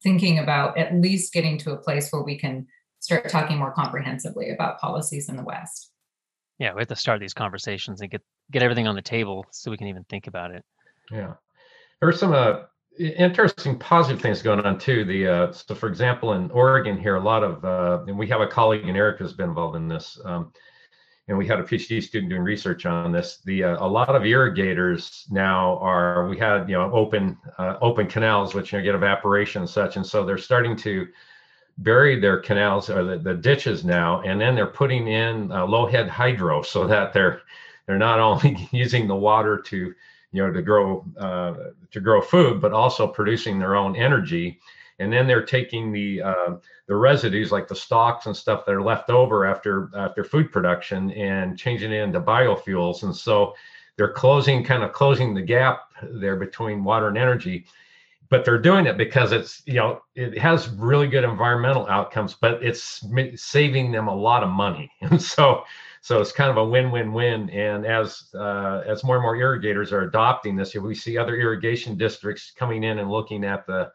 [0.03, 2.67] thinking about at least getting to a place where we can
[3.05, 5.91] start talking more comprehensively about policies in the West.
[6.57, 9.71] Yeah, we have to start these conversations and get get everything on the table so
[9.71, 10.63] we can even think about it.
[11.11, 11.33] Yeah,
[11.99, 12.63] there are some uh,
[12.97, 15.05] interesting positive things going on too.
[15.05, 18.41] The uh, so, for example, in Oregon here, a lot of uh, and we have
[18.41, 20.19] a colleague in Erika who's been involved in this.
[20.25, 20.51] Um,
[21.27, 23.39] and we had a PhD student doing research on this.
[23.45, 28.07] The uh, a lot of irrigators now are we had you know open uh, open
[28.07, 31.07] canals which you know, get evaporation and such, and so they're starting to
[31.77, 35.85] bury their canals or the, the ditches now, and then they're putting in uh, low
[35.85, 37.41] head hydro so that they're
[37.85, 39.93] they're not only using the water to
[40.31, 41.53] you know to grow uh,
[41.91, 44.59] to grow food, but also producing their own energy.
[44.97, 46.55] And then they're taking the uh,
[46.87, 51.11] the residues like the stalks and stuff that are left over after after food production
[51.11, 53.03] and changing it into biofuels.
[53.03, 53.55] And so
[53.97, 57.65] they're closing kind of closing the gap there between water and energy
[58.29, 62.63] but they're doing it because it's you know it has really good environmental outcomes but
[62.63, 63.05] it's
[63.35, 64.91] saving them a lot of money.
[65.01, 65.63] And so
[66.01, 67.49] so it's kind of a win-win-win.
[67.49, 71.97] And as uh, as more and more irrigators are adopting this we see other irrigation
[71.97, 73.91] districts coming in and looking at the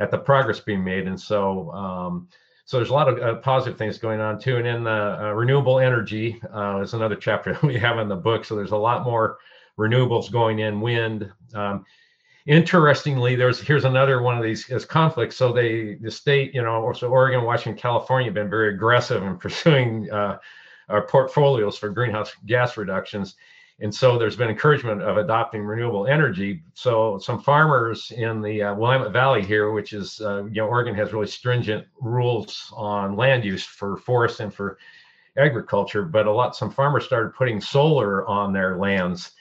[0.00, 1.06] at the progress being made.
[1.06, 2.28] And so um,
[2.66, 4.56] so there's a lot of uh, positive things going on too.
[4.56, 8.16] And then the uh, renewable energy uh, is another chapter that we have in the
[8.16, 8.44] book.
[8.44, 9.38] So there's a lot more
[9.78, 11.84] renewables going in wind um,
[12.46, 15.36] interestingly, there's here's another one of these as conflicts.
[15.36, 19.36] So they the state, you know, so Oregon, Washington, California have been very aggressive in
[19.38, 20.38] pursuing uh,
[20.88, 23.36] our portfolios for greenhouse gas reductions.
[23.78, 26.62] And so there's been encouragement of adopting renewable energy.
[26.72, 30.94] So some farmers in the uh, Willamette Valley here, which is, uh, you know, Oregon
[30.94, 34.78] has really stringent rules on land use for forests and for
[35.36, 39.32] agriculture, but a lot some farmers started putting solar on their lands,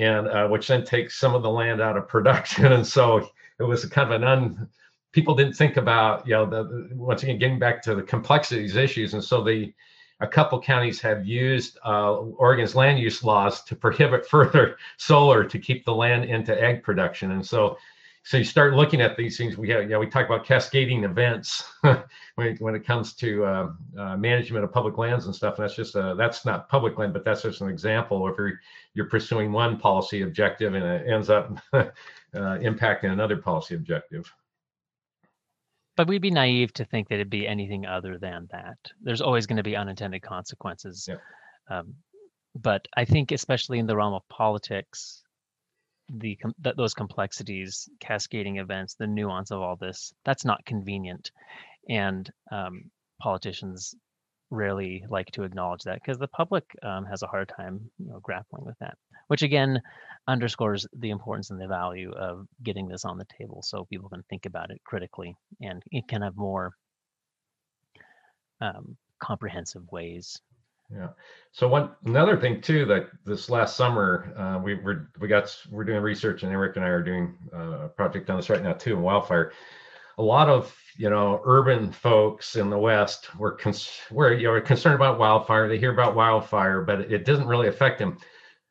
[0.00, 3.28] and uh, which then takes some of the land out of production, and so
[3.58, 4.68] it was kind of an un.
[5.12, 9.14] People didn't think about you know the once again getting back to the complexities issues,
[9.14, 9.72] and so the
[10.20, 15.58] a couple counties have used uh, Oregon's land use laws to prohibit further solar to
[15.58, 17.76] keep the land into egg production, and so
[18.22, 19.56] so you start looking at these things.
[19.56, 22.02] We have, you know, we talk about cascading events when
[22.38, 23.68] it, when it comes to uh,
[23.98, 25.58] uh, management of public lands and stuff.
[25.58, 28.28] And that's just a, that's not public land, but that's just an example.
[28.28, 28.60] If you're
[28.94, 31.88] you're pursuing one policy objective and it ends up uh,
[32.34, 34.30] impacting another policy objective.
[35.96, 38.78] But we'd be naive to think that it'd be anything other than that.
[39.02, 41.08] There's always going to be unintended consequences.
[41.08, 41.16] Yeah.
[41.68, 41.94] Um,
[42.54, 45.22] but I think, especially in the realm of politics,
[46.18, 51.30] the that those complexities, cascading events, the nuance of all this, that's not convenient,
[51.88, 52.90] and um,
[53.20, 53.94] politicians
[54.50, 58.18] rarely like to acknowledge that because the public um, has a hard time you know,
[58.20, 58.96] grappling with that
[59.28, 59.80] which again
[60.26, 64.24] underscores the importance and the value of getting this on the table so people can
[64.28, 66.72] think about it critically and it can have more
[68.60, 70.40] um, comprehensive ways
[70.92, 71.08] yeah.
[71.52, 75.84] So one another thing too that this last summer uh, we were we got we're
[75.84, 78.72] doing research and Erika and I are doing uh, a project on this right now
[78.72, 79.52] too in wildfire.
[80.18, 84.60] A lot of you know urban folks in the West were cons- were you know
[84.60, 85.68] concerned about wildfire.
[85.68, 88.18] They hear about wildfire, but it doesn't really affect them.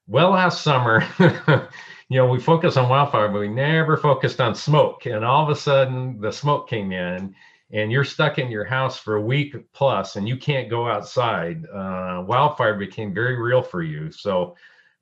[0.07, 1.05] Well, last summer,
[2.09, 5.05] you know, we focused on wildfire, but we never focused on smoke.
[5.05, 7.35] And all of a sudden, the smoke came in
[7.71, 11.65] and you're stuck in your house for a week plus and you can't go outside,
[11.65, 14.11] uh, wildfire became very real for you.
[14.11, 14.55] So,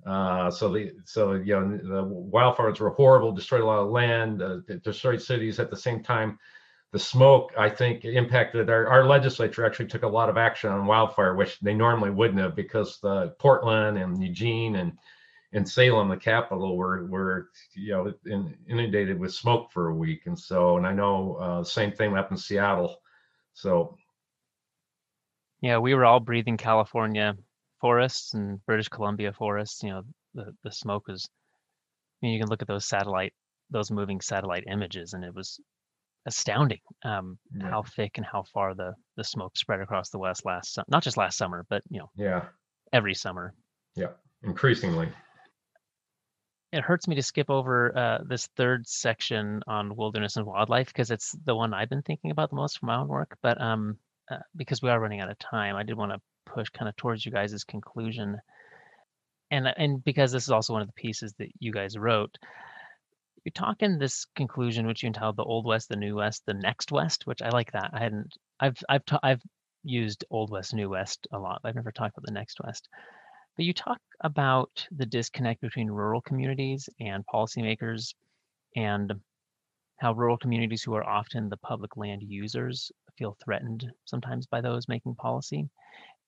[0.06, 4.42] uh, so the so you know the wildfires were horrible, destroyed a lot of land,
[4.42, 5.60] uh, destroyed cities.
[5.60, 6.38] At the same time,
[6.92, 9.66] the smoke I think impacted our, our legislature.
[9.66, 13.36] Actually, took a lot of action on wildfire, which they normally wouldn't have because the
[13.40, 14.94] Portland and Eugene and
[15.58, 20.22] in Salem, the capital, were were you know in, inundated with smoke for a week,
[20.28, 22.96] and so and I know uh, same thing up in Seattle.
[23.54, 23.98] So
[25.62, 27.36] yeah, we were all breathing California
[27.82, 29.82] forests and British Columbia forests.
[29.84, 30.04] You know,
[30.34, 31.28] the the smoke was.
[31.28, 33.34] I mean, you can look at those satellite,
[33.70, 35.60] those moving satellite images, and it was
[36.26, 37.70] astounding um, yeah.
[37.70, 41.18] how thick and how far the the smoke spread across the west last not just
[41.18, 42.46] last summer, but you know, yeah,
[42.94, 43.56] every summer.
[43.96, 44.12] Yeah,
[44.44, 45.10] increasingly
[46.72, 51.12] it hurts me to skip over uh, this third section on wilderness and wildlife because
[51.12, 53.38] it's the one I've been thinking about the most for my own work.
[53.42, 53.98] But um,
[54.30, 56.96] uh, because we are running out of time, I did want to push kind of
[56.98, 58.38] towards you guys' conclusion,
[59.50, 62.38] and uh, and because this is also one of the pieces that you guys wrote.
[63.46, 66.54] You talk in this conclusion, which you entitled "The Old West, the New West, the
[66.54, 67.92] Next West," which I like that.
[67.94, 69.42] I hadn't, I've, I've, ta- I've
[69.84, 71.62] used Old West, New West a lot.
[71.64, 72.90] I've never talked about the Next West.
[73.58, 78.14] But you talk about the disconnect between rural communities and policymakers
[78.76, 79.14] and
[79.98, 84.88] how rural communities who are often the public land users feel threatened sometimes by those
[84.88, 85.68] making policy.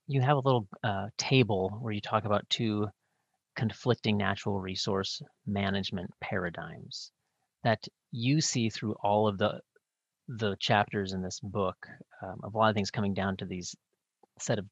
[0.08, 2.88] You have a little uh, table where you talk about two
[3.56, 7.12] conflicting natural resource management paradigms
[7.64, 9.62] that you see through all of the
[10.28, 11.88] the chapters in this book
[12.22, 13.76] um, of a lot of things coming down to these
[14.40, 14.66] set of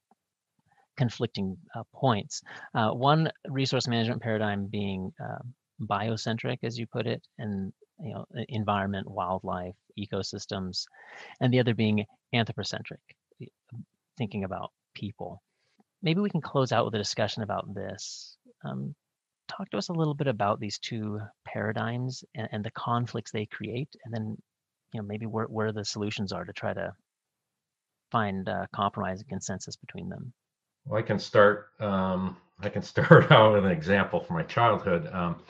[0.98, 2.42] conflicting uh, points.
[2.74, 5.40] Uh, one resource management paradigm being uh,
[5.82, 10.86] biocentric, as you put it, and you know, environment, wildlife, ecosystems,
[11.40, 13.00] and the other being anthropocentric,
[14.18, 15.42] thinking about people.
[16.02, 18.38] Maybe we can close out with a discussion about this.
[18.64, 18.96] Um,
[19.48, 23.46] talk to us a little bit about these two paradigms and, and the conflicts they
[23.46, 24.38] create, and then
[24.94, 26.94] you know maybe where, where the solutions are to try to
[28.12, 30.34] find uh, compromise and consensus between them.
[30.88, 31.70] Well, I can start.
[31.80, 35.08] Um, I can start out with an example from my childhood.
[35.14, 35.44] Um,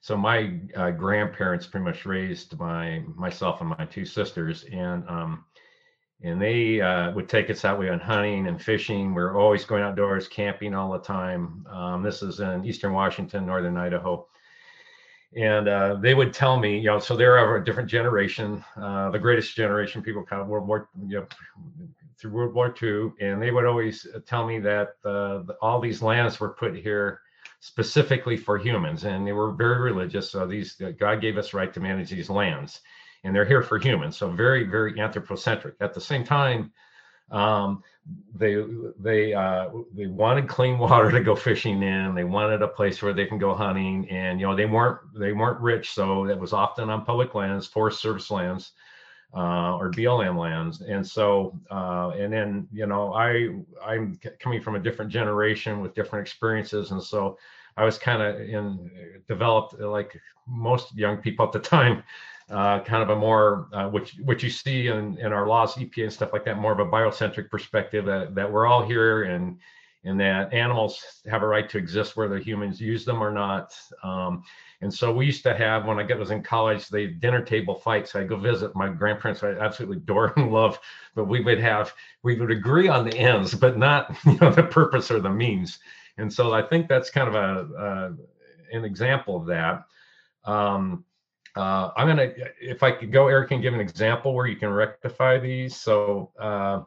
[0.00, 5.44] so my uh, grandparents pretty much raised my myself and my two sisters, and um,
[6.22, 7.78] and they uh, would take us out.
[7.78, 9.14] We went hunting and fishing.
[9.14, 11.66] We are always going outdoors, camping all the time.
[11.70, 14.26] Um, this is in eastern Washington, northern Idaho.
[15.36, 19.10] And uh, they would tell me, you know, so they're of a different generation, uh,
[19.10, 20.00] the greatest generation.
[20.00, 21.26] People kind of World War, you know,
[22.18, 26.40] through World War II, and they would always tell me that uh, all these lands
[26.40, 27.20] were put here
[27.60, 30.30] specifically for humans, and they were very religious.
[30.30, 32.80] So these God gave us right to manage these lands,
[33.24, 34.16] and they're here for humans.
[34.16, 35.76] So very, very anthropocentric.
[35.80, 36.72] At the same time,
[37.30, 37.82] um,
[38.34, 38.62] they
[38.98, 42.14] they uh, they wanted clean water to go fishing in.
[42.14, 45.32] They wanted a place where they can go hunting, and you know they weren't they
[45.32, 48.72] weren't rich, so it was often on public lands, Forest Service lands
[49.36, 50.80] uh, or BLM lands.
[50.80, 53.48] And so, uh, and then, you know, I,
[53.84, 56.92] I'm coming from a different generation with different experiences.
[56.92, 57.36] And so
[57.76, 58.90] I was kind of in
[59.26, 62.04] developed like most young people at the time,
[62.48, 66.04] uh, kind of a more, uh, which, which you see in, in our laws, EPA
[66.04, 69.58] and stuff like that, more of a biocentric perspective that, that we're all here and,
[70.04, 73.74] and that animals have a right to exist whether humans use them or not.
[74.04, 74.44] Um,
[74.80, 78.14] and so we used to have when I was in college, the dinner table fights.
[78.14, 79.42] I go visit my grandparents.
[79.42, 80.78] I absolutely adore and love,
[81.14, 84.62] but we would have we would agree on the ends, but not you know the
[84.62, 85.78] purpose or the means.
[86.18, 88.16] And so I think that's kind of a
[88.72, 89.84] an example of that.
[90.44, 91.04] Um,
[91.56, 94.70] uh, I'm gonna if I could go, Erika, and give an example where you can
[94.70, 95.76] rectify these.
[95.76, 96.32] So.
[96.38, 96.82] Uh,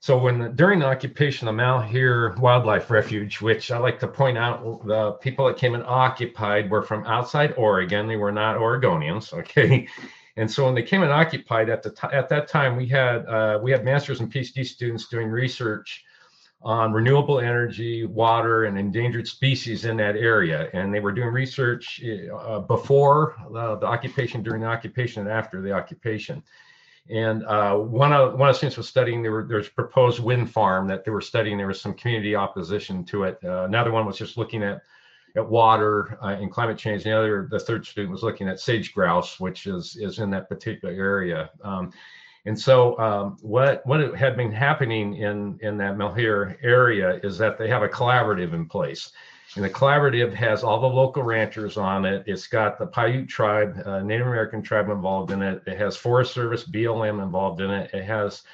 [0.00, 4.86] so when during the occupation of Malheur Wildlife Refuge, which I like to point out,
[4.86, 8.06] the people that came and occupied were from outside Oregon.
[8.06, 9.88] They were not Oregonians, okay.
[10.36, 13.26] And so when they came and occupied at the t- at that time, we had
[13.26, 16.04] uh, we had masters and PhD students doing research
[16.62, 20.70] on renewable energy, water, and endangered species in that area.
[20.74, 22.00] And they were doing research
[22.32, 26.42] uh, before the, the occupation, during the occupation, and after the occupation.
[27.10, 29.22] And uh, one of one of the students was studying.
[29.22, 31.56] There were there's proposed wind farm that they were studying.
[31.56, 33.38] There was some community opposition to it.
[33.42, 34.82] Uh, another one was just looking at
[35.36, 37.04] at water uh, and climate change.
[37.04, 40.48] The other, the third student was looking at sage grouse, which is is in that
[40.48, 41.50] particular area.
[41.62, 41.92] Um,
[42.44, 47.58] and so, um, what what had been happening in in that Malheur area is that
[47.58, 49.12] they have a collaborative in place.
[49.58, 52.22] And the collaborative has all the local ranchers on it.
[52.28, 55.64] It's got the Paiute tribe, uh, Native American tribe involved in it.
[55.66, 57.90] It has Forest Service, BLM involved in it.
[57.92, 58.44] It has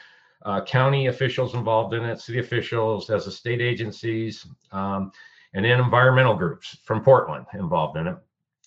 [0.46, 5.12] uh, county officials involved in it, city officials, as the state agencies, um,
[5.52, 8.16] and then environmental groups from Portland involved in it.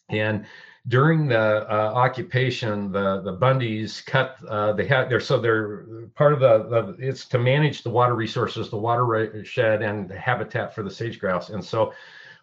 [0.09, 0.45] And
[0.87, 4.37] during the uh, occupation, the the Bundys cut.
[4.47, 8.13] Uh, they had there, so they're part of the, the it's to manage the water
[8.13, 11.49] resources, the watershed, and the habitat for the sage grouse.
[11.49, 11.93] And so,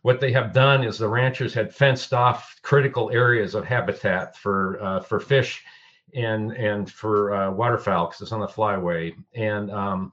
[0.05, 4.79] what they have done is the ranchers had fenced off critical areas of habitat for
[4.83, 5.65] uh, for fish
[6.15, 9.15] and and for uh, waterfowl because it's on the flyway.
[9.35, 10.13] And um,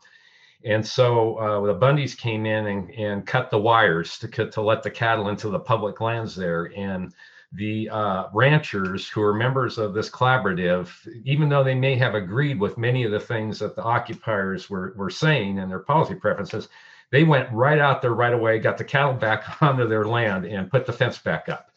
[0.64, 4.82] and so uh, the Bundys came in and, and cut the wires to to let
[4.82, 6.72] the cattle into the public lands there.
[6.74, 7.14] And
[7.52, 10.88] the uh, ranchers who are members of this collaborative,
[11.26, 14.94] even though they may have agreed with many of the things that the occupiers were,
[14.96, 16.70] were saying and their policy preferences,
[17.12, 20.72] they went right out there right away, got the cattle back onto their land, and
[20.72, 21.72] put the fence back up.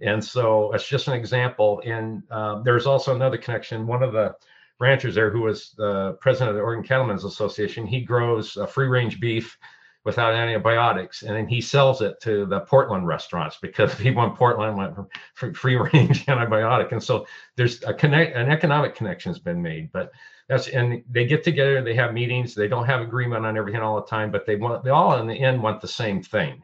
[0.00, 1.82] And so it's just an example.
[1.84, 3.86] And um, there's also another connection.
[3.86, 4.34] One of the
[4.80, 8.88] ranchers there, who was the president of the Oregon Cattlemen's Association, he grows uh, free
[8.88, 9.56] range beef
[10.04, 14.76] without antibiotics, and then he sells it to the Portland restaurants because people in Portland
[14.76, 16.92] went want free range antibiotic.
[16.92, 17.26] And so
[17.56, 20.12] there's a connect, an economic connection has been made, but
[20.48, 23.96] that's and they get together they have meetings they don't have agreement on everything all
[23.96, 26.62] the time but they want they all in the end want the same thing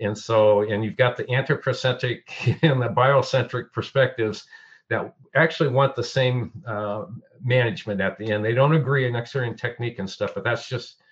[0.00, 2.32] and so and you've got the anthropocentric
[2.62, 4.46] and the biocentric perspectives
[4.88, 7.06] that actually want the same uh,
[7.42, 11.02] management at the end they don't agree in technique and stuff but that's just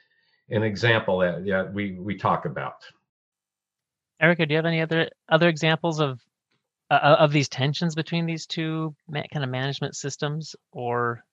[0.50, 2.76] an example that yeah we we talk about
[4.20, 6.20] Erika do you have any other other examples of
[6.90, 11.24] uh, of these tensions between these two kind of management systems or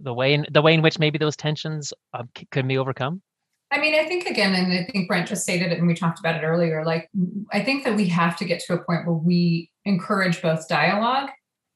[0.00, 3.22] the way in the way in which maybe those tensions uh, could be overcome?
[3.70, 6.20] I mean, I think again, and I think Brent just stated it, and we talked
[6.20, 6.84] about it earlier.
[6.84, 7.10] Like,
[7.52, 11.30] I think that we have to get to a point where we encourage both dialogue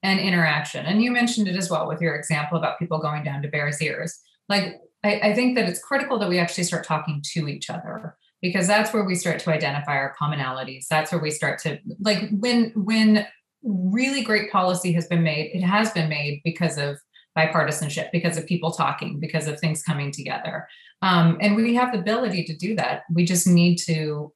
[0.04, 0.86] and interaction.
[0.86, 3.82] And you mentioned it as well with your example about people going down to Bears
[3.82, 4.16] Ears.
[4.48, 8.16] Like, I, I think that it's critical that we actually start talking to each other
[8.42, 10.86] because that's where we start to identify our commonalities.
[10.88, 13.26] That's where we start to like when when
[13.62, 15.50] really great policy has been made.
[15.52, 16.98] It has been made because of
[17.36, 20.66] bipartisanship because of people talking, because of things coming together.
[21.02, 23.02] Um, and we have the ability to do that.
[23.12, 24.32] We just need to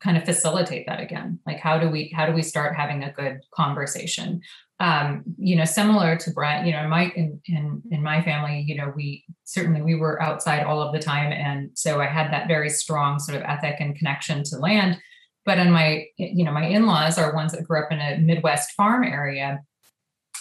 [0.00, 1.38] kind of facilitate that again.
[1.46, 4.40] Like how do we how do we start having a good conversation?
[4.80, 8.64] Um, you know, similar to Brent, you know, in my in, in in my family,
[8.66, 11.32] you know, we certainly we were outside all of the time.
[11.32, 14.98] And so I had that very strong sort of ethic and connection to land.
[15.44, 18.72] But in my, you know, my in-laws are ones that grew up in a Midwest
[18.72, 19.60] farm area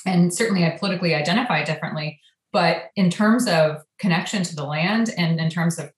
[0.08, 2.20] and certainly I politically identify differently.
[2.54, 5.92] But in terms of connection to the land and in terms of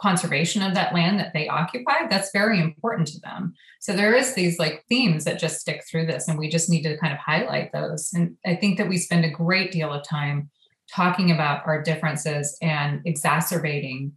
[0.00, 3.54] conservation of that land that they occupy, that's very important to them.
[3.80, 6.82] So there is these like themes that just stick through this, and we just need
[6.82, 8.10] to kind of highlight those.
[8.12, 10.50] And I think that we spend a great deal of time
[10.92, 14.12] talking about our differences and exacerbating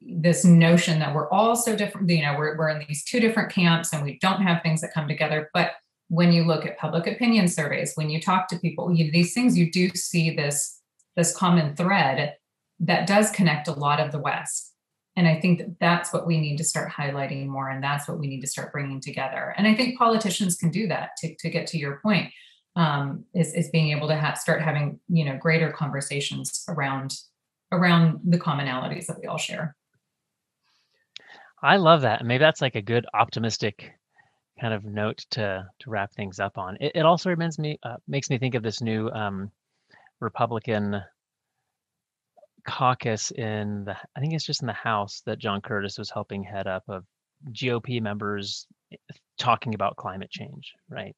[0.00, 3.52] this notion that we're all so different you know we're, we're in these two different
[3.52, 5.72] camps and we don't have things that come together but
[6.10, 9.56] when you look at public opinion surveys, when you talk to people, you, these things,
[9.56, 10.80] you do see this
[11.16, 12.34] this common thread
[12.80, 14.69] that does connect a lot of the West.
[15.16, 18.18] And I think that that's what we need to start highlighting more, and that's what
[18.18, 19.54] we need to start bringing together.
[19.56, 21.10] And I think politicians can do that.
[21.18, 22.32] To, to get to your point,
[22.76, 27.14] um, is is being able to have, start having you know greater conversations around
[27.72, 29.76] around the commonalities that we all share.
[31.62, 32.24] I love that.
[32.24, 33.92] Maybe that's like a good optimistic
[34.60, 36.76] kind of note to to wrap things up on.
[36.80, 39.50] It, it also reminds me uh, makes me think of this new um,
[40.20, 41.02] Republican
[42.66, 46.42] caucus in the I think it's just in the House that John Curtis was helping
[46.42, 47.04] head up of
[47.52, 48.96] GOP members eh,
[49.38, 51.16] talking about climate change, right?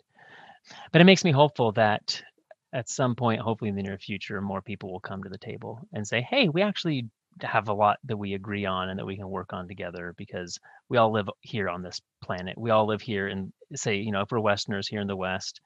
[0.93, 2.23] But it makes me hopeful that
[2.73, 5.81] at some point, hopefully in the near future, more people will come to the table
[5.93, 7.09] and say, "Hey, we actually
[7.41, 10.59] have a lot that we agree on and that we can work on together because
[10.89, 12.59] we all live here on this planet.
[12.59, 15.61] We all live here and say, you know, if we're Westerners here in the West,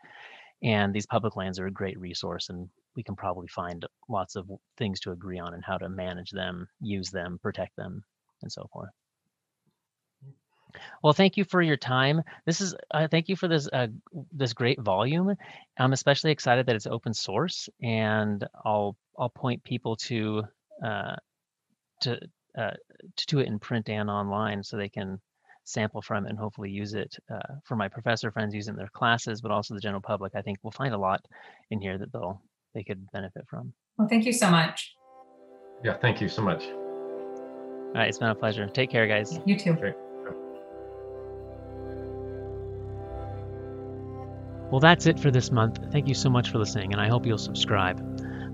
[0.63, 4.51] and these public lands are a great resource and we can probably find lots of
[4.77, 8.03] things to agree on and how to manage them, use them, protect them,
[8.43, 8.91] and so forth.
[11.03, 12.23] Well, thank you for your time.
[12.45, 13.89] This is uh, thank you for this uh,
[14.33, 15.35] this great volume.
[15.79, 20.45] I'm especially excited that it's open source, and I'll I'll point people to
[20.85, 21.17] uh,
[22.03, 22.21] to
[22.59, 22.73] uh,
[23.29, 25.21] to it in print and online so they can
[25.65, 29.41] sample from it and hopefully use it uh, for my professor friends using their classes,
[29.41, 30.35] but also the general public.
[30.35, 31.25] I think we'll find a lot
[31.71, 32.41] in here that they'll
[32.77, 33.73] they could benefit from.
[33.97, 34.95] Well, thank you so much.
[35.83, 36.65] Yeah, thank you so much.
[36.65, 38.67] All right, it's been a pleasure.
[38.69, 39.41] Take care, guys.
[39.47, 39.73] You too.
[39.73, 39.95] Okay.
[44.71, 45.79] Well, that's it for this month.
[45.91, 48.03] Thank you so much for listening, and I hope you'll subscribe.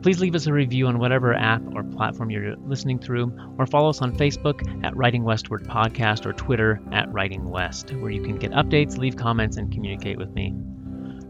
[0.03, 3.89] Please leave us a review on whatever app or platform you're listening through, or follow
[3.89, 8.37] us on Facebook at Writing Westward Podcast or Twitter at Writing West, where you can
[8.37, 10.55] get updates, leave comments, and communicate with me.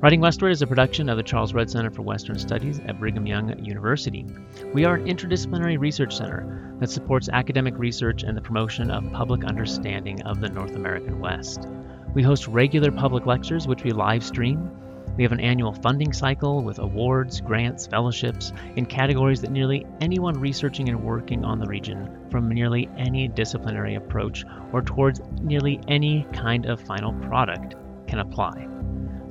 [0.02, 3.24] Writing Westward is a production of the Charles Redd Center for Western Studies at Brigham
[3.24, 4.26] Young University.
[4.74, 9.44] We are an interdisciplinary research center that supports academic research and the promotion of public
[9.44, 11.68] understanding of the North American West.
[12.14, 14.72] We host regular public lectures, which we live stream.
[15.16, 20.34] We have an annual funding cycle with awards, grants, fellowships in categories that nearly anyone
[20.34, 26.26] researching and working on the region from nearly any disciplinary approach or towards nearly any
[26.32, 27.76] kind of final product
[28.08, 28.66] can apply.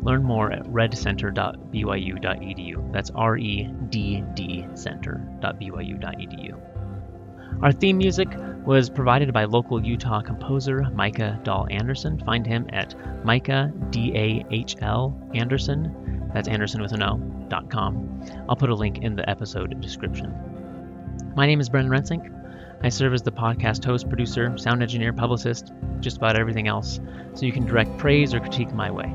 [0.01, 2.91] Learn more at reddcenter.byu.edu.
[2.91, 6.59] That's R E D D center.byu.edu.
[7.61, 8.29] Our theme music
[8.65, 12.17] was provided by local Utah composer Micah Dahl Anderson.
[12.19, 16.29] Find him at Micah D A H L Anderson.
[16.33, 17.17] That's Anderson with an O.
[17.49, 18.23] dot com.
[18.49, 20.33] I'll put a link in the episode description.
[21.35, 22.37] My name is Brendan Rensink.
[22.83, 26.99] I serve as the podcast host, producer, sound engineer, publicist, just about everything else,
[27.35, 29.13] so you can direct praise or critique my way.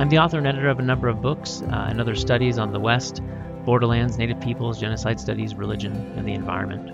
[0.00, 2.72] I'm the author and editor of a number of books uh, and other studies on
[2.72, 3.20] the West,
[3.66, 6.90] borderlands, native peoples, genocide studies, religion, and the environment.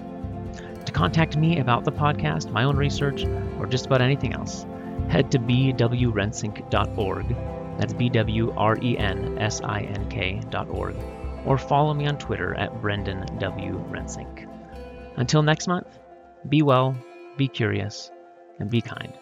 [0.86, 3.24] To contact me about the podcast, my own research,
[3.60, 4.66] or just about anything else,
[5.08, 7.36] head to bwrensink.org.
[7.78, 10.96] That's B W R E N S I N K.org.
[11.44, 13.84] Or follow me on Twitter at Brendan W.
[13.88, 14.48] Rensink.
[15.14, 16.00] Until next month,
[16.48, 16.96] be well,
[17.36, 18.10] be curious,
[18.58, 19.12] and be kind.